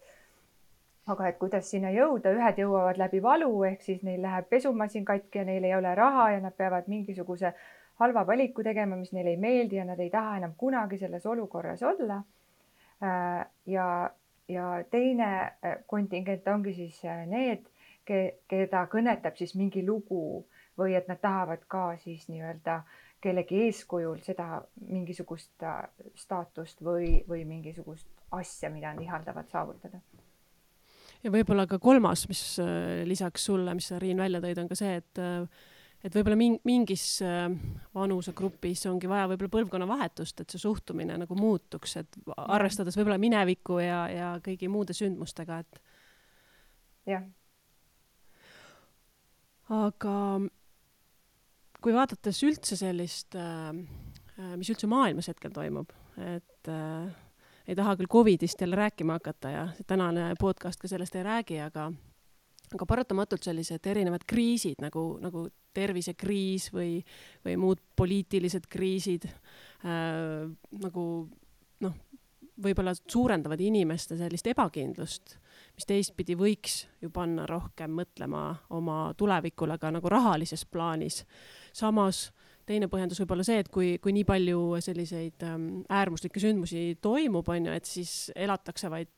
[1.09, 5.41] aga et kuidas sinna jõuda, ühed jõuavad läbi valu, ehk siis neil läheb pesumasin katki
[5.41, 7.53] ja neil ei ole raha ja nad peavad mingisuguse
[8.01, 11.83] halva valiku tegema, mis neile ei meeldi ja nad ei taha enam kunagi selles olukorras
[11.83, 12.21] olla.
[13.03, 14.09] Äh, ja,
[14.47, 17.65] ja teine äh, kontingent ongi siis äh, need,
[18.05, 20.43] keda kõnetab siis mingi lugu
[20.77, 22.81] või et nad tahavad ka siis nii-öelda
[23.21, 25.63] kellegi eeskujul seda mingisugust
[26.17, 30.01] staatust või, või mingisugust asja, mida nad ihaldavad saavutada.
[31.23, 34.77] Ja võib-olla ka kolmas, mis äh, lisaks sulle, mis sa, Riin, välja tõid, on ka
[34.79, 35.69] see, et äh,
[36.01, 36.33] et võib-olla
[36.65, 37.03] mingis
[37.93, 43.99] vanusegrupis ongi vaja võib-olla põlvkonnavahetust, et see suhtumine nagu muutuks, et arvestades võib-olla mineviku ja,
[44.09, 45.77] ja kõigi muude sündmustega, et.
[47.11, 47.27] jah.
[49.69, 50.15] aga
[51.81, 53.73] kui vaadates üldse sellist, äh,
[54.37, 57.09] äh, mis üldse maailmas hetkel toimub, et äh,
[57.67, 61.91] ei taha küll Covidist jälle rääkima hakata ja tänane podcast ka sellest ei räägi, aga
[62.75, 67.01] aga paratamatult sellised erinevad kriisid nagu, nagu tervisekriis või,
[67.45, 70.47] või muud poliitilised kriisid äh,
[70.79, 71.05] nagu
[71.83, 71.97] noh,
[72.61, 75.37] võib-olla suurendavad inimeste sellist ebakindlust,
[75.75, 78.43] mis teistpidi võiks ju panna rohkem mõtlema
[78.77, 81.23] oma tulevikule ka nagu rahalises plaanis.
[81.73, 82.29] Samas
[82.67, 87.49] teine põhjendus võib olla see, et kui, kui nii palju selliseid ähm, äärmuslikke sündmusi toimub,
[87.49, 89.11] on ju, et siis elatakse vaid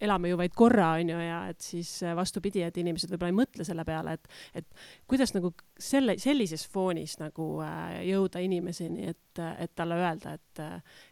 [0.00, 3.38] elame ju vaid korra, on ju, ja et siis äh, vastupidi, et inimesed võib-olla ei
[3.38, 4.28] mõtle selle peale, et,
[4.60, 4.66] et
[5.08, 10.64] kuidas nagu selle, sellises foonis nagu äh, jõuda inimeseni, et, et talle öelda, et,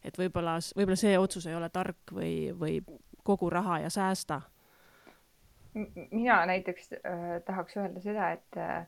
[0.05, 2.81] et võib-olla, võib-olla see otsus ei ole tark või, või
[3.25, 4.42] kogu raha ja säästa.
[6.11, 8.85] mina näiteks äh, tahaks öelda seda, et äh,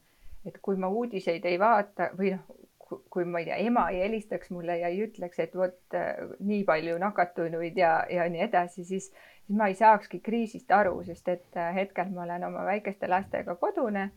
[0.47, 2.45] et kui ma uudiseid ei vaata või noh,
[2.87, 6.63] kui ma ei tea, ema ei helistaks mulle ja ei ütleks, et vot äh, nii
[6.69, 9.09] palju nakatunuid ja, ja nii edasi, siis,
[9.47, 13.57] siis ma ei saakski kriisist aru, sest et äh, hetkel ma olen oma väikeste lastega
[13.61, 14.11] kodune.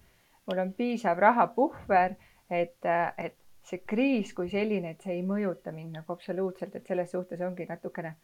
[0.49, 2.15] mul on piisav rahapuhver,
[2.49, 6.87] et, äh, et see kriis kui selline, et see ei mõjuta mind nagu absoluutselt, et
[6.87, 8.15] selles suhtes ongi natukene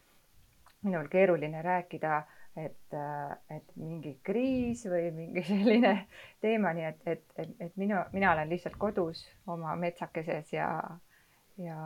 [0.82, 5.94] minul keeruline rääkida äh, et mingi kriis või mingi selline
[6.40, 10.68] teema, nii et, et, et, et minu, mina olen lihtsalt kodus oma metsakeses ja,
[11.60, 11.78] ja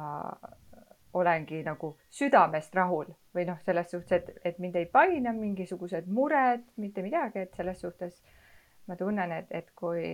[1.15, 6.63] olengi nagu südamest rahul või noh, selles suhtes, et, et mind ei paina mingisugused mured,
[6.79, 8.21] mitte midagi, et selles suhtes
[8.87, 10.05] ma tunnen, et, et kui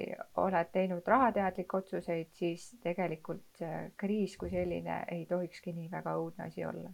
[0.40, 3.64] oled teinud rahateadlikke otsuseid, siis tegelikult
[3.96, 6.92] kriis kui selline ei tohikski nii väga õudne asi olla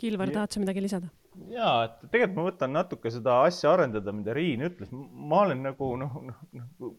[0.00, 1.10] Kilvar, tahad sa midagi lisada?
[1.50, 4.90] ja, et tegelikult ma võtan natuke seda asja arendada, mida Riin ütles.
[4.94, 6.94] ma olen nagu noh, noh, noh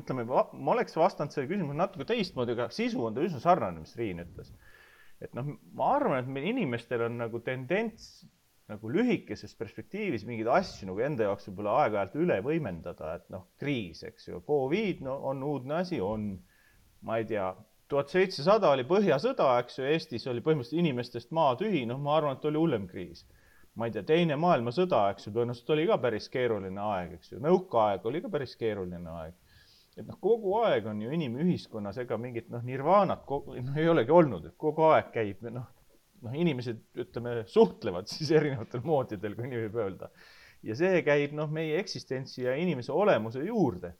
[0.00, 3.96] ütleme, ma oleks vastanud sellele küsimusele natuke teistmoodi, aga sisu on ta üsna sarnane, mis
[3.96, 4.52] Riin ütles.
[5.24, 8.26] et noh, ma arvan, et meil inimestel on nagu tendents
[8.66, 14.02] nagu lühikeses perspektiivis mingeid asju nagu enda jaoks võib-olla aeg-ajalt üle võimendada, et noh, kriis,
[14.08, 16.32] eks ju, Covid, no on uudne asi, on,
[17.06, 17.52] ma ei tea
[17.88, 22.38] tuhat seitsesada oli Põhjasõda, eks ju, Eestis oli põhimõtteliselt inimestest maa tühi, noh, ma arvan,
[22.38, 23.26] et oli hullem kriis.
[23.76, 27.40] ma ei tea, Teine maailmasõda, eks ju, tõenäoliselt oli ka päris keeruline aeg, eks ju,
[27.44, 29.34] nõukaaeg oli ka päris keeruline aeg.
[29.96, 34.48] et noh, kogu aeg on ju inimühiskonnas ega mingit noh, nirvaanat noh, ei olegi olnud,
[34.50, 35.68] et kogu aeg käib noh,
[36.22, 40.10] noh, inimesed ütleme, suhtlevad siis erinevatel moodidel, kui nii võib öelda.
[40.62, 43.94] ja see käib noh, meie eksistentsi ja inimese olemuse juurde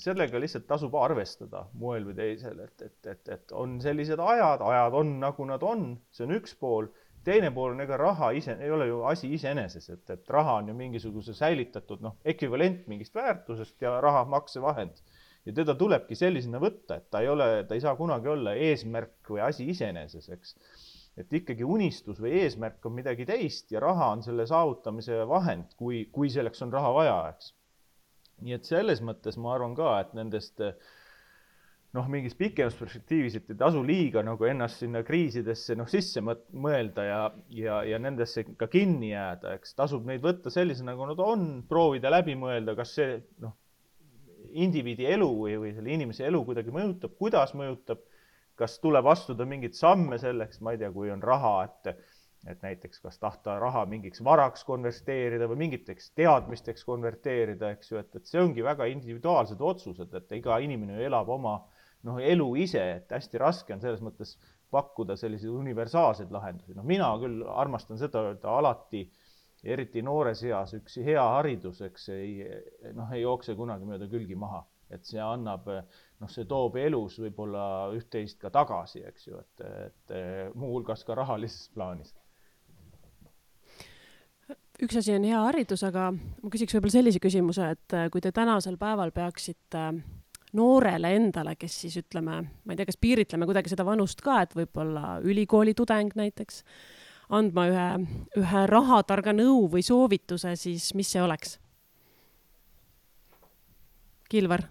[0.00, 4.96] sellega lihtsalt tasub arvestada moel või teisel, et, et, et, et on sellised ajad, ajad
[4.96, 6.88] on nagu nad on, see on üks pool.
[7.24, 10.72] teine pool on, ega raha ise ei ole ju asi iseeneses, et, et raha on
[10.72, 15.04] ju mingisuguse säilitatud noh, ekvivalent mingist väärtusest ja raha maksevahend.
[15.46, 19.28] ja teda tulebki sellisena võtta, et ta ei ole, ta ei saa kunagi olla eesmärk
[19.28, 20.56] või asi iseeneses, eks.
[21.20, 26.06] et ikkagi unistus või eesmärk on midagi teist ja raha on selle saavutamise vahend, kui,
[26.12, 27.52] kui selleks on raha vaja, eks
[28.42, 30.60] nii et selles mõttes ma arvan ka, et nendest
[31.92, 37.04] noh, mingis pikemas perspektiivis, et ei tasu liiga nagu ennast sinna kriisidesse noh, sisse mõelda
[37.04, 37.18] ja,
[37.52, 42.12] ja, ja nendesse ka kinni jääda, eks tasub neid võtta sellisena, nagu nad on, proovida
[42.12, 43.56] läbi mõelda, kas see noh,
[44.52, 48.00] indiviidi elu või, või selle inimese elu kuidagi mõjutab, kuidas mõjutab,
[48.58, 51.92] kas tuleb astuda mingeid samme selleks, ma ei tea, kui on raha, et
[52.50, 58.10] et näiteks kas tahta raha mingiks varaks konverteerida või mingiteks teadmisteks konverteerida, eks ju, et,
[58.18, 61.60] et see ongi väga individuaalsed otsused, et iga inimene ju elab oma
[62.08, 64.34] noh, elu ise, et hästi raske on selles mõttes
[64.74, 66.74] pakkuda selliseid universaalseid lahendusi.
[66.74, 69.04] noh, mina küll armastan seda öelda alati,
[69.62, 72.40] eriti noores eas, üks hea haridus, eks ei
[72.96, 77.92] noh, ei jookse kunagi mööda külgi maha, et see annab noh, see toob elus võib-olla
[77.94, 80.16] üht-teist ka tagasi, eks ju, et, et
[80.58, 82.10] muuhulgas ka rahalises plaanis
[84.82, 88.32] üks asi on hea haridus, aga ma küsiks võib-olla sellise küsimuse, et äh, kui te
[88.34, 90.02] tänasel päeval peaksite äh,
[90.56, 94.52] noorele endale, kes siis ütleme, ma ei tea, kas piiritleme kuidagi seda vanust ka, et
[94.56, 96.62] võib-olla ülikooli tudeng näiteks,
[97.32, 97.88] andma ühe,
[98.42, 101.56] ühe rahatarga nõu või soovituse, siis mis see oleks?
[104.32, 104.66] Kilvar?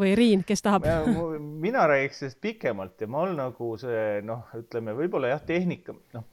[0.00, 0.86] või Riin, kes tahab?
[1.66, 6.24] mina räägiks sellest pikemalt ja mul nagu see noh, ütleme võib-olla jah, tehnika, noh,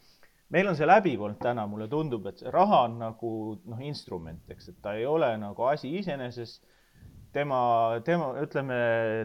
[0.54, 3.30] meil on see läbi olnud täna, mulle tundub, et see raha on nagu
[3.68, 6.60] noh, instrument, eks, et ta ei ole nagu asi iseeneses.
[7.36, 7.58] Tema,
[8.08, 8.76] tema, ütleme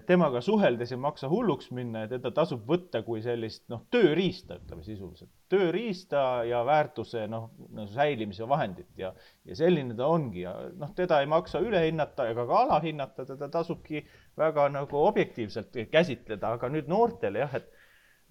[0.05, 4.83] temaga suheldes ei maksa hulluks minna ja teda tasub võtta kui sellist noh, tööriista, ütleme
[4.85, 7.47] sisuliselt, tööriista ja väärtuse noh,
[7.95, 9.13] säilimise vahendit ja,
[9.49, 13.49] ja selline ta ongi ja noh, teda ei maksa üle hinnata ega ka alahinnata, teda
[13.55, 14.03] tasubki
[14.37, 17.71] väga nagu objektiivselt käsitleda, aga nüüd noortele jah, et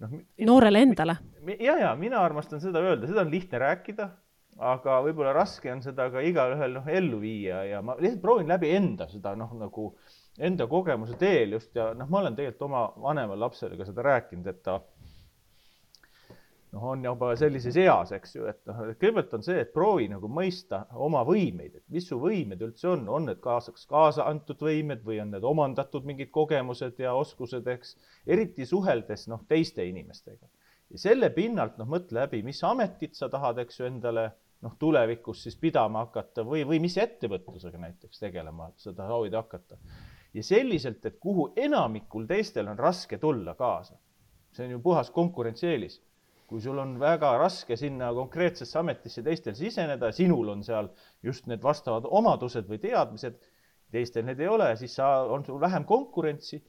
[0.02, 0.18] noh.
[0.48, 1.16] noorele endale.
[1.58, 4.10] ja, ja mina armastan seda öelda, seda on lihtne rääkida
[4.60, 8.72] aga võib-olla raske on seda ka igalühel noh ellu viia ja ma lihtsalt proovin läbi
[8.76, 9.92] enda seda noh, nagu
[10.38, 14.46] enda kogemuse teel just ja noh, ma olen tegelikult oma vanemale lapsele ka seda rääkinud,
[14.48, 14.78] et ta
[16.72, 20.30] noh, on juba sellises eas, eks ju, et noh, kõigepealt on see, et proovi nagu
[20.32, 25.04] mõista oma võimeid, et mis su võimed üldse on, on need kaasaks kaasa antud võimed
[25.04, 30.48] või on need omandatud mingid kogemused ja oskused, eks, eriti suheldes noh, teiste inimestega
[30.92, 34.28] ja selle pinnalt noh, mõtle läbi, mis ametit sa tahad, eks ju, endale
[34.62, 39.78] noh, tulevikus siis pidama hakata või, või mis ettevõtlusega näiteks tegelema sa soovid hakata.
[40.34, 43.98] ja selliselt, et kuhu enamikul teistel on raske tulla kaasa.
[44.52, 46.00] see on ju puhas konkurentsieelis.
[46.52, 50.90] Kui sul on väga raske sinna konkreetsesse ametisse teistel siseneda, sinul on seal
[51.24, 53.40] just need vastavad omadused või teadmised,
[53.92, 56.60] teistel need ei ole, siis sa, on sul vähem konkurentsi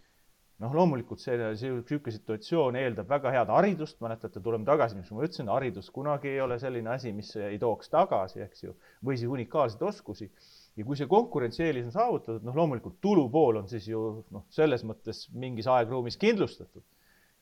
[0.64, 5.52] noh, loomulikult see, niisugune situatsioon eeldab väga head haridust, mäletate, tuleme tagasi, mis ma ütlesin,
[5.52, 9.84] haridus kunagi ei ole selline asi, mis ei tooks tagasi, eks ju, või siis unikaalseid
[9.90, 10.30] oskusi.
[10.78, 15.28] ja kui see konkurentsieelis on saavutatud, noh, loomulikult tulupool on siis ju noh, selles mõttes
[15.38, 16.82] mingis aegruumis kindlustatud.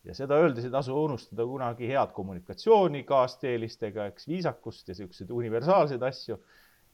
[0.08, 6.04] Ja seda öeldes ei tasu unustada kunagi head kommunikatsiooni kaasteelistega, eks, viisakust ja niisuguseid universaalseid
[6.08, 6.40] asju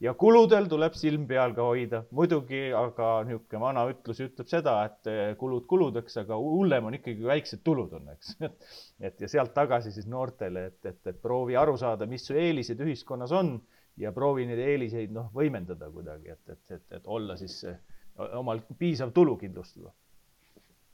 [0.04, 5.10] ja kuludel tuleb silm peal ka hoida, muidugi, aga niisugune vana ütlus ütleb seda, et
[5.12, 8.36] eh, kulud kuludeks, aga hullem on ikkagi, kui väiksed tulud on, eks.
[9.08, 12.82] et ja sealt tagasi siis noortele, et, et, et proovi aru saada, mis su eelised
[12.86, 13.56] ühiskonnas on
[13.98, 17.64] ja proovi neid eeliseid noh, võimendada kuidagi, et, et, et, et olla siis
[18.38, 19.94] omal piisav tulu kindlustada.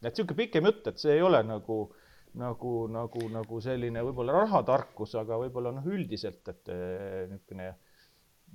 [0.04, 1.78] et niisugune pikem jutt, et see ei ole nagu
[2.40, 7.70] nagu, nagu, nagu selline võib-olla rahatarkus, aga võib-olla noh, üldiselt, et eh, niisugune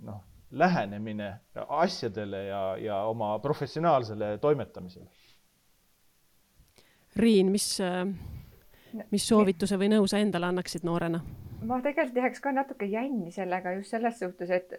[0.08, 5.06] noh lähenemine asjadele ja, ja oma professionaalsele toimetamisele.
[7.16, 7.78] Riin, mis,
[9.10, 11.20] mis soovituse või nõu sa endale annaksid noorena?
[11.68, 14.76] ma tegelikult jääks ka natuke jänni sellega just selles suhtes, et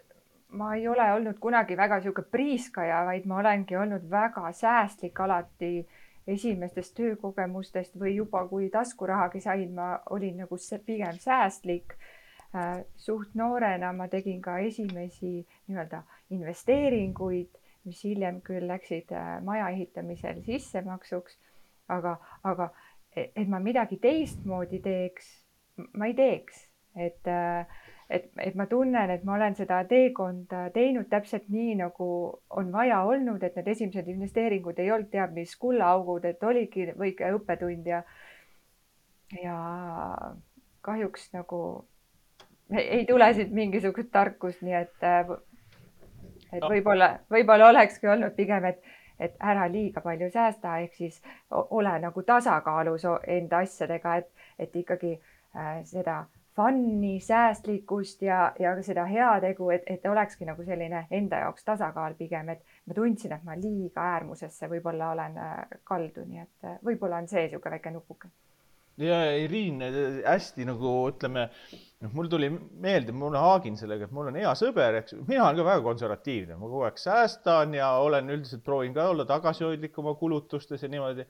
[0.56, 5.84] ma ei ole olnud kunagi väga niisugune priiskaja, vaid ma olengi olnud väga säästlik alati
[6.26, 10.56] esimestest töökogemustest või juba kui taskurahagi sain, ma olin nagu
[10.86, 11.96] pigem säästlik
[12.54, 16.00] Äh, suht noorena ma tegin ka esimesi nii-öelda
[16.34, 17.52] investeeringuid,
[17.86, 21.38] mis hiljem küll läksid äh, maja ehitamisel sissemaksuks.
[21.90, 22.68] aga, aga
[23.16, 25.30] e-, et ma midagi teistmoodi teeks,
[25.94, 26.58] ma ei teeks,
[26.96, 27.66] et, äh,
[28.10, 32.08] et, et ma tunnen, et ma olen seda teekonda teinud täpselt nii, nagu
[32.58, 37.30] on vaja olnud, et need esimesed investeeringud ei olnud teab mis kullaaugud, et oligi õige
[37.36, 38.02] õppetund ja,
[39.42, 39.58] ja
[40.82, 41.60] kahjuks nagu
[42.78, 45.30] ei tule siit mingisugust tarkust, nii et, äh,
[46.52, 48.82] et võib-olla, võib-olla olekski olnud pigem, et,
[49.22, 53.06] et ära liiga palju säästa, ehk siis ole nagu tasakaalus
[53.38, 56.24] enda asjadega, et, et ikkagi äh, seda
[56.56, 62.18] fun'i, säästlikkust ja, ja ka seda heategu, et, et olekski nagu selline enda jaoks tasakaal
[62.18, 66.78] pigem, et ma tundsin, et ma liiga äärmusesse võib-olla olen äh, kaldu, nii et äh,
[66.86, 68.32] võib-olla on see niisugune väike nupuke
[69.00, 69.80] ja Iriin
[70.26, 71.46] hästi nagu ütleme,
[72.04, 75.60] noh, mul tuli meelde, mul haagin sellega, et mul on hea sõber, eks mina olen
[75.60, 80.14] ka väga konservatiivne, ma kogu aeg säästan ja olen üldiselt proovin ka olla tagasihoidlik oma
[80.20, 81.26] kulutustes ja niimoodi.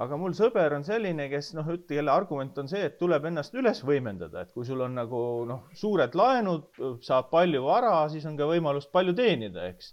[0.00, 3.82] Aga mul sõber on selline, kes noh, kelle argument on see, et tuleb ennast üles
[3.84, 6.68] võimendada, et kui sul on nagu noh, suured laenud,
[7.04, 9.92] saab palju vara, siis on ka võimalust palju teenida, eks.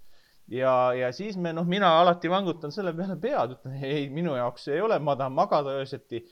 [0.50, 4.70] Ja, ja siis me noh, mina alati vangutan selle peale pead, ütlen ei, minu jaoks
[4.72, 6.24] ei ole, ma tahan magada öösiti.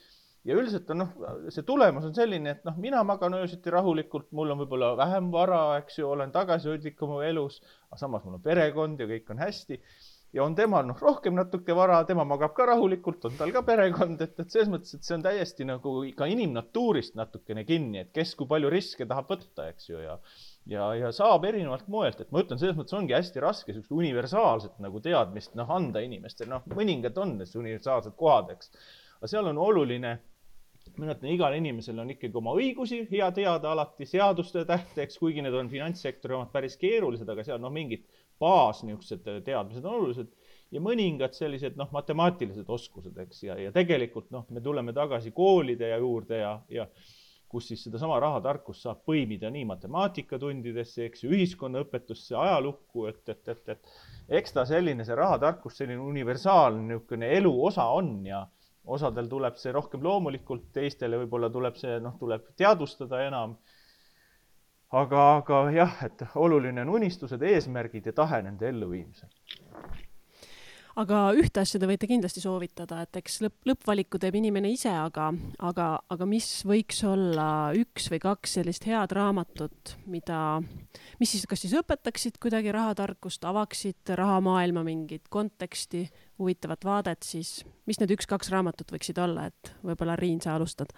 [0.48, 1.12] Ja üldiselt on noh,
[1.52, 5.60] see tulemus on selline, et noh, mina magan öösiti rahulikult, mul on võib-olla vähem vara,
[5.82, 9.78] eks ju, olen tagasihoidlikum elus, aga samas mul on perekond ja kõik on hästi.
[10.36, 14.20] Ja on temal noh, rohkem natuke vara, tema magab ka rahulikult, on tal ka perekond,
[14.24, 18.34] et, et selles mõttes, et see on täiesti nagu ka inimnatuurist natukene kinni, et kes
[18.38, 20.18] kui palju riske tahab võtta, eks ju, ja
[20.68, 24.80] ja, ja saab erinevalt moelt, et ma ütlen, selles mõttes ongi hästi raske niisugust universaalset
[24.84, 28.74] nagu teadmist noh, anda inimestele, noh, mõningad on need universaalsed kohad, eks.
[29.18, 30.18] Aga seal on oluline
[30.98, 35.56] mina ütlen, igal inimesel on ikkagi oma õigusi hea teada alati, seaduste tähteks, kuigi need
[35.56, 38.06] on finantssektori omad päris keerulised, aga seal noh, mingid
[38.40, 40.32] baas niisugused teadmised on olulised.
[40.70, 45.88] ja mõningad sellised noh, matemaatilised oskused, eks, ja, ja tegelikult noh, me tuleme tagasi koolide
[45.96, 46.84] juurde ja, ja
[47.48, 53.72] kus siis sedasama rahatarkust saab põimida nii matemaatikatundidesse, eks ju, ühiskonnaõpetusse, ajalukku, et, et, et,
[53.72, 58.42] et eks ta selline, see rahatarkus, selline universaalne niisugune elu osa on ja
[58.88, 63.56] osadel tuleb see rohkem loomulikult, teistele võib-olla tuleb see, noh, tuleb teadvustada enam.
[64.90, 69.28] Aga, aga jah, et oluline on unistused, eesmärgid ja tahe nende elluviimisel
[70.98, 75.28] aga ühte asja te võite kindlasti soovitada, et eks lõpp, lõppvaliku teeb inimene ise, aga,
[75.64, 80.40] aga, aga mis võiks olla üks või kaks sellist head raamatut, mida,
[81.20, 86.06] mis siis, kas siis õpetaksid kuidagi rahatarkust, avaksid rahamaailma mingit konteksti,
[86.40, 90.94] huvitavat vaadet, siis mis need üks-kaks raamatut võiksid olla, et võib-olla Riin, sa alustad?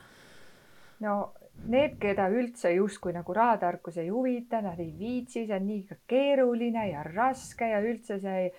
[1.01, 1.21] no
[1.69, 6.87] need, keda üldse justkui nagu rahatarkus ei huvita, nad ei viitsi, see on nii keeruline
[6.91, 8.51] ja raske ja üldse see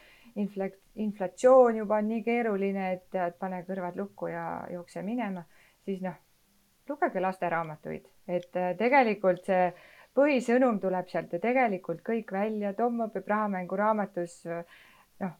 [0.41, 0.72] infla-,
[1.02, 5.43] inflatsioon juba on nii keeruline, et tead, pane kõrvad lukku ja jookse minema,
[5.86, 6.18] siis noh,
[6.89, 9.72] lugege lasteraamatuid, et äh, tegelikult see
[10.16, 12.74] põhisõnum tuleb sealt ja tegelikult kõik välja.
[12.76, 14.41] Tom õpib rahamängu raamatus,
[15.24, 15.38] noh,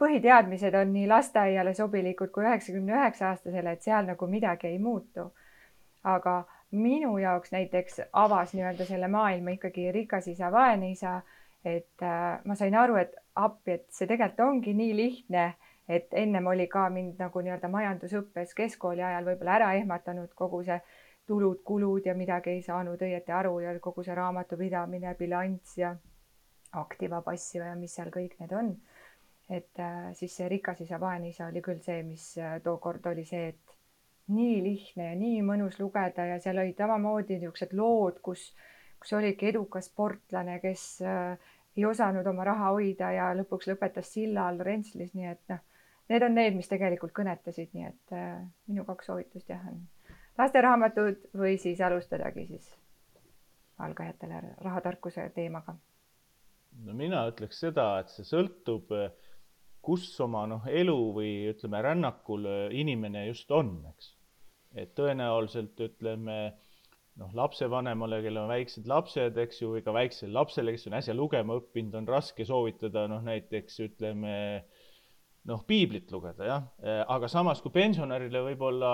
[0.00, 5.30] põhiteadmised on nii lasteaiale sobilikud kui üheksakümne üheksa aastasele, et seal nagu midagi ei muutu.
[6.02, 11.20] aga minu jaoks näiteks avas nii-öelda selle maailma ikkagi Rikas isa, vaene isa
[11.64, 15.44] et äh, ma sain aru, et appi, et see tegelikult ongi nii lihtne,
[15.90, 20.78] et ennem oli ka mind nagu nii-öelda majandusõppes keskkooli ajal võib-olla ära ehmatanud kogu see
[21.30, 25.92] tulud-kulud ja midagi ei saanud õieti aru ja kogu see raamatupidamine, bilanss ja
[26.80, 28.72] aktiva, passiva ja mis seal kõik need on.
[29.50, 33.24] et äh, siis see rikas isa, vaene isa oli küll see, mis äh, tookord oli
[33.26, 33.69] see, et
[34.30, 38.50] nii lihtne ja nii mõnus lugeda ja seal olid samamoodi niisugused lood, kus
[39.00, 41.38] kus oligi edukas sportlane, kes äh,
[41.76, 45.62] ei osanud oma raha hoida ja lõpuks lõpetas silla all Rentslis, nii et noh,
[46.12, 48.36] need on need, mis tegelikult kõnetasid, nii et äh,
[48.68, 49.80] minu kaks soovitust jah, on
[50.38, 52.68] lasteraamatud või siis alustadagi siis
[53.80, 55.74] algajatele rahatarkuse teemaga.
[56.84, 58.92] no mina ütleks seda, et see sõltub,
[59.80, 62.44] kus oma noh, elu või ütleme, rännakul
[62.76, 64.14] inimene just on, eks.
[64.78, 66.40] Et tõenäoliselt ütleme
[67.20, 71.16] noh, lapsevanemale, kellel on väiksed lapsed, eks ju, või ka väiksele lapsele, kes on äsja
[71.16, 74.36] lugema õppinud, on raske soovitada noh, näiteks ütleme
[75.50, 76.68] noh, piiblit lugeda, jah.
[77.08, 78.92] aga samas kui pensionärile võib-olla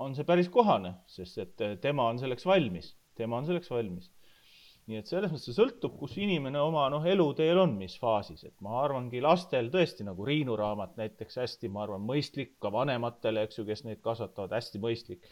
[0.00, 4.08] on see päris kohane, sest et tema on selleks valmis, tema on selleks valmis.
[4.88, 8.56] Nii et selles mõttes see sõltub, kus inimene oma noh, eluteel on, mis faasis, et
[8.64, 13.60] ma arvangi lastel tõesti nagu Riinu raamat näiteks hästi, ma arvan, mõistlik ka vanematele, eks
[13.60, 15.30] ju, kes neid kasvatavad, hästi mõistlik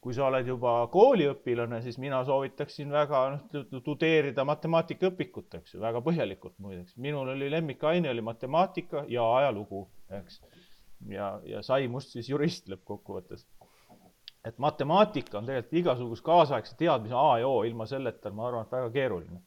[0.00, 6.00] kui sa oled juba kooliõpilane, siis mina soovitaksin väga noh, tudeerida matemaatikaõpikut, eks ju, väga
[6.04, 6.96] põhjalikult muideks.
[6.96, 9.84] minul oli lemmikaine oli matemaatika ja ajalugu,
[10.20, 10.40] eks.
[11.12, 13.44] ja, ja sai must siis jurist lõppkokkuvõttes.
[14.44, 18.76] Et matemaatika on tegelikult igasuguse kaasaegse teadmise A ja O, ilma selleta ma arvan, et
[18.76, 19.42] väga keeruline.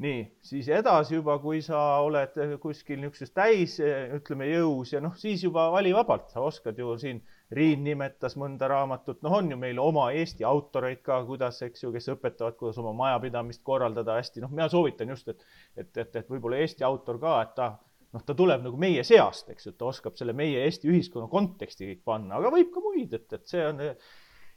[0.00, 3.74] Nii, siis edasi juba, kui sa oled kuskil niisuguses täis,
[4.16, 7.20] ütleme jõus ja noh, siis juba vali vabalt, sa oskad ju siin
[7.52, 11.90] Riin nimetas mõnda raamatut, noh, on ju meil oma Eesti autoreid ka, kuidas, eks ju,
[11.92, 15.44] kes õpetavad, kuidas oma majapidamist korraldada hästi, noh, mina soovitan just, et,
[15.76, 17.72] et, et, et võib-olla Eesti autor ka, et ta
[18.14, 21.92] noh, ta tuleb nagu meie seast, eks ju, ta oskab selle meie Eesti ühiskonna konteksti
[21.92, 23.80] kõik panna, aga võib ka muid, et, et see on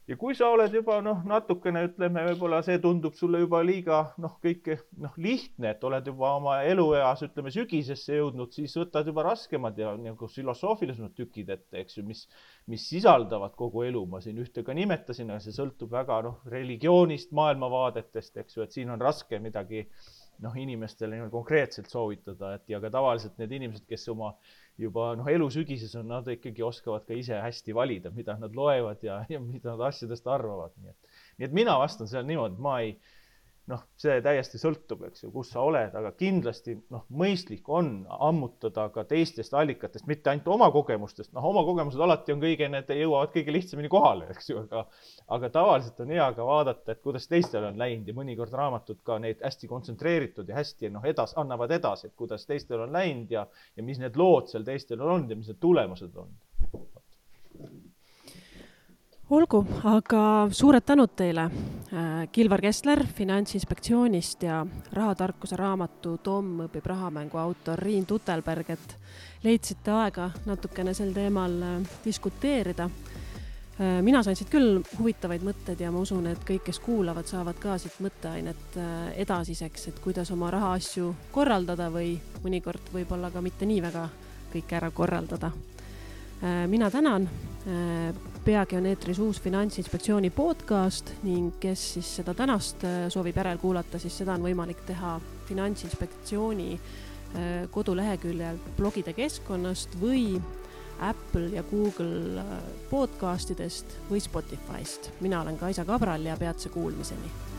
[0.07, 4.35] ja kui sa oled juba noh, natukene ütleme, võib-olla see tundub sulle juba liiga noh,
[4.43, 4.67] kõik
[4.99, 9.93] noh, lihtne, et oled juba oma elueas, ütleme sügisesse jõudnud, siis võtad juba raskemad ja
[9.95, 12.25] nagu filosoofilisemad tükid ette, eks ju, mis,
[12.71, 14.03] mis sisaldavad kogu elu.
[14.09, 18.75] ma siin ühte ka nimetasin, aga see sõltub väga noh, religioonist, maailmavaadetest, eks ju, et
[18.75, 19.87] siin on raske midagi
[20.41, 24.33] noh, inimestele niimoodi konkreetselt soovitada, et ja ka tavaliselt need inimesed, kes oma
[24.81, 29.03] juba noh, elu sügises on, nad ikkagi oskavad ka ise hästi valida, mida nad loevad
[29.05, 32.65] ja, ja mida nad asjadest arvavad, nii et, nii et mina vastan sellele niimoodi, et
[32.67, 32.95] ma ei
[33.71, 37.91] noh, see täiesti sõltub, eks ju, kus sa oled, aga kindlasti noh, mõistlik on
[38.27, 42.91] ammutada ka teistest allikatest, mitte ainult oma kogemustest, noh, oma kogemused alati on kõige, need
[42.99, 44.83] jõuavad kõige lihtsamini kohale, eks ju, aga
[45.37, 49.19] aga tavaliselt on hea ka vaadata, et kuidas teistel on läinud ja mõnikord raamatud ka
[49.23, 53.47] neid hästi kontsentreeritud ja hästi noh, edas, annavad edasi, et kuidas teistel on läinud ja
[53.77, 56.35] ja mis need lood seal teistel on olnud ja mis need tulemused on
[59.33, 60.23] olgu, aga
[60.53, 64.59] suured tänud teile, äh, Kilvar Kessler Finantsinspektsioonist ja
[64.93, 68.95] rahatarkuse raamatu Tom õpib rahamängu autor Riin Tutelberg, et
[69.43, 72.89] leidsite aega natukene sel teemal äh, diskuteerida.
[73.79, 77.57] Äh, mina sain siit küll huvitavaid mõtteid ja ma usun, et kõik, kes kuulavad, saavad
[77.61, 78.77] ka siit mõtteainet
[79.25, 82.13] edasiseks, et kuidas oma rahaasju korraldada või
[82.45, 84.07] mõnikord võib-olla ka mitte nii väga
[84.53, 85.49] kõike ära korraldada.
[86.67, 87.29] mina tänan,
[88.43, 92.83] peagi on eetris uus Finantsinspektsiooni podcast ning kes siis seda tänast
[93.13, 95.13] soovib järelkuulata, siis seda on võimalik teha
[95.47, 96.67] Finantsinspektsiooni
[97.71, 100.41] koduleheküljel blogide keskkonnast või
[100.99, 102.43] Apple ja Google
[102.91, 105.09] podcastidest või Spotify'st.
[105.21, 107.52] mina olen Kaisa Kabral ja peatse kuulmiseni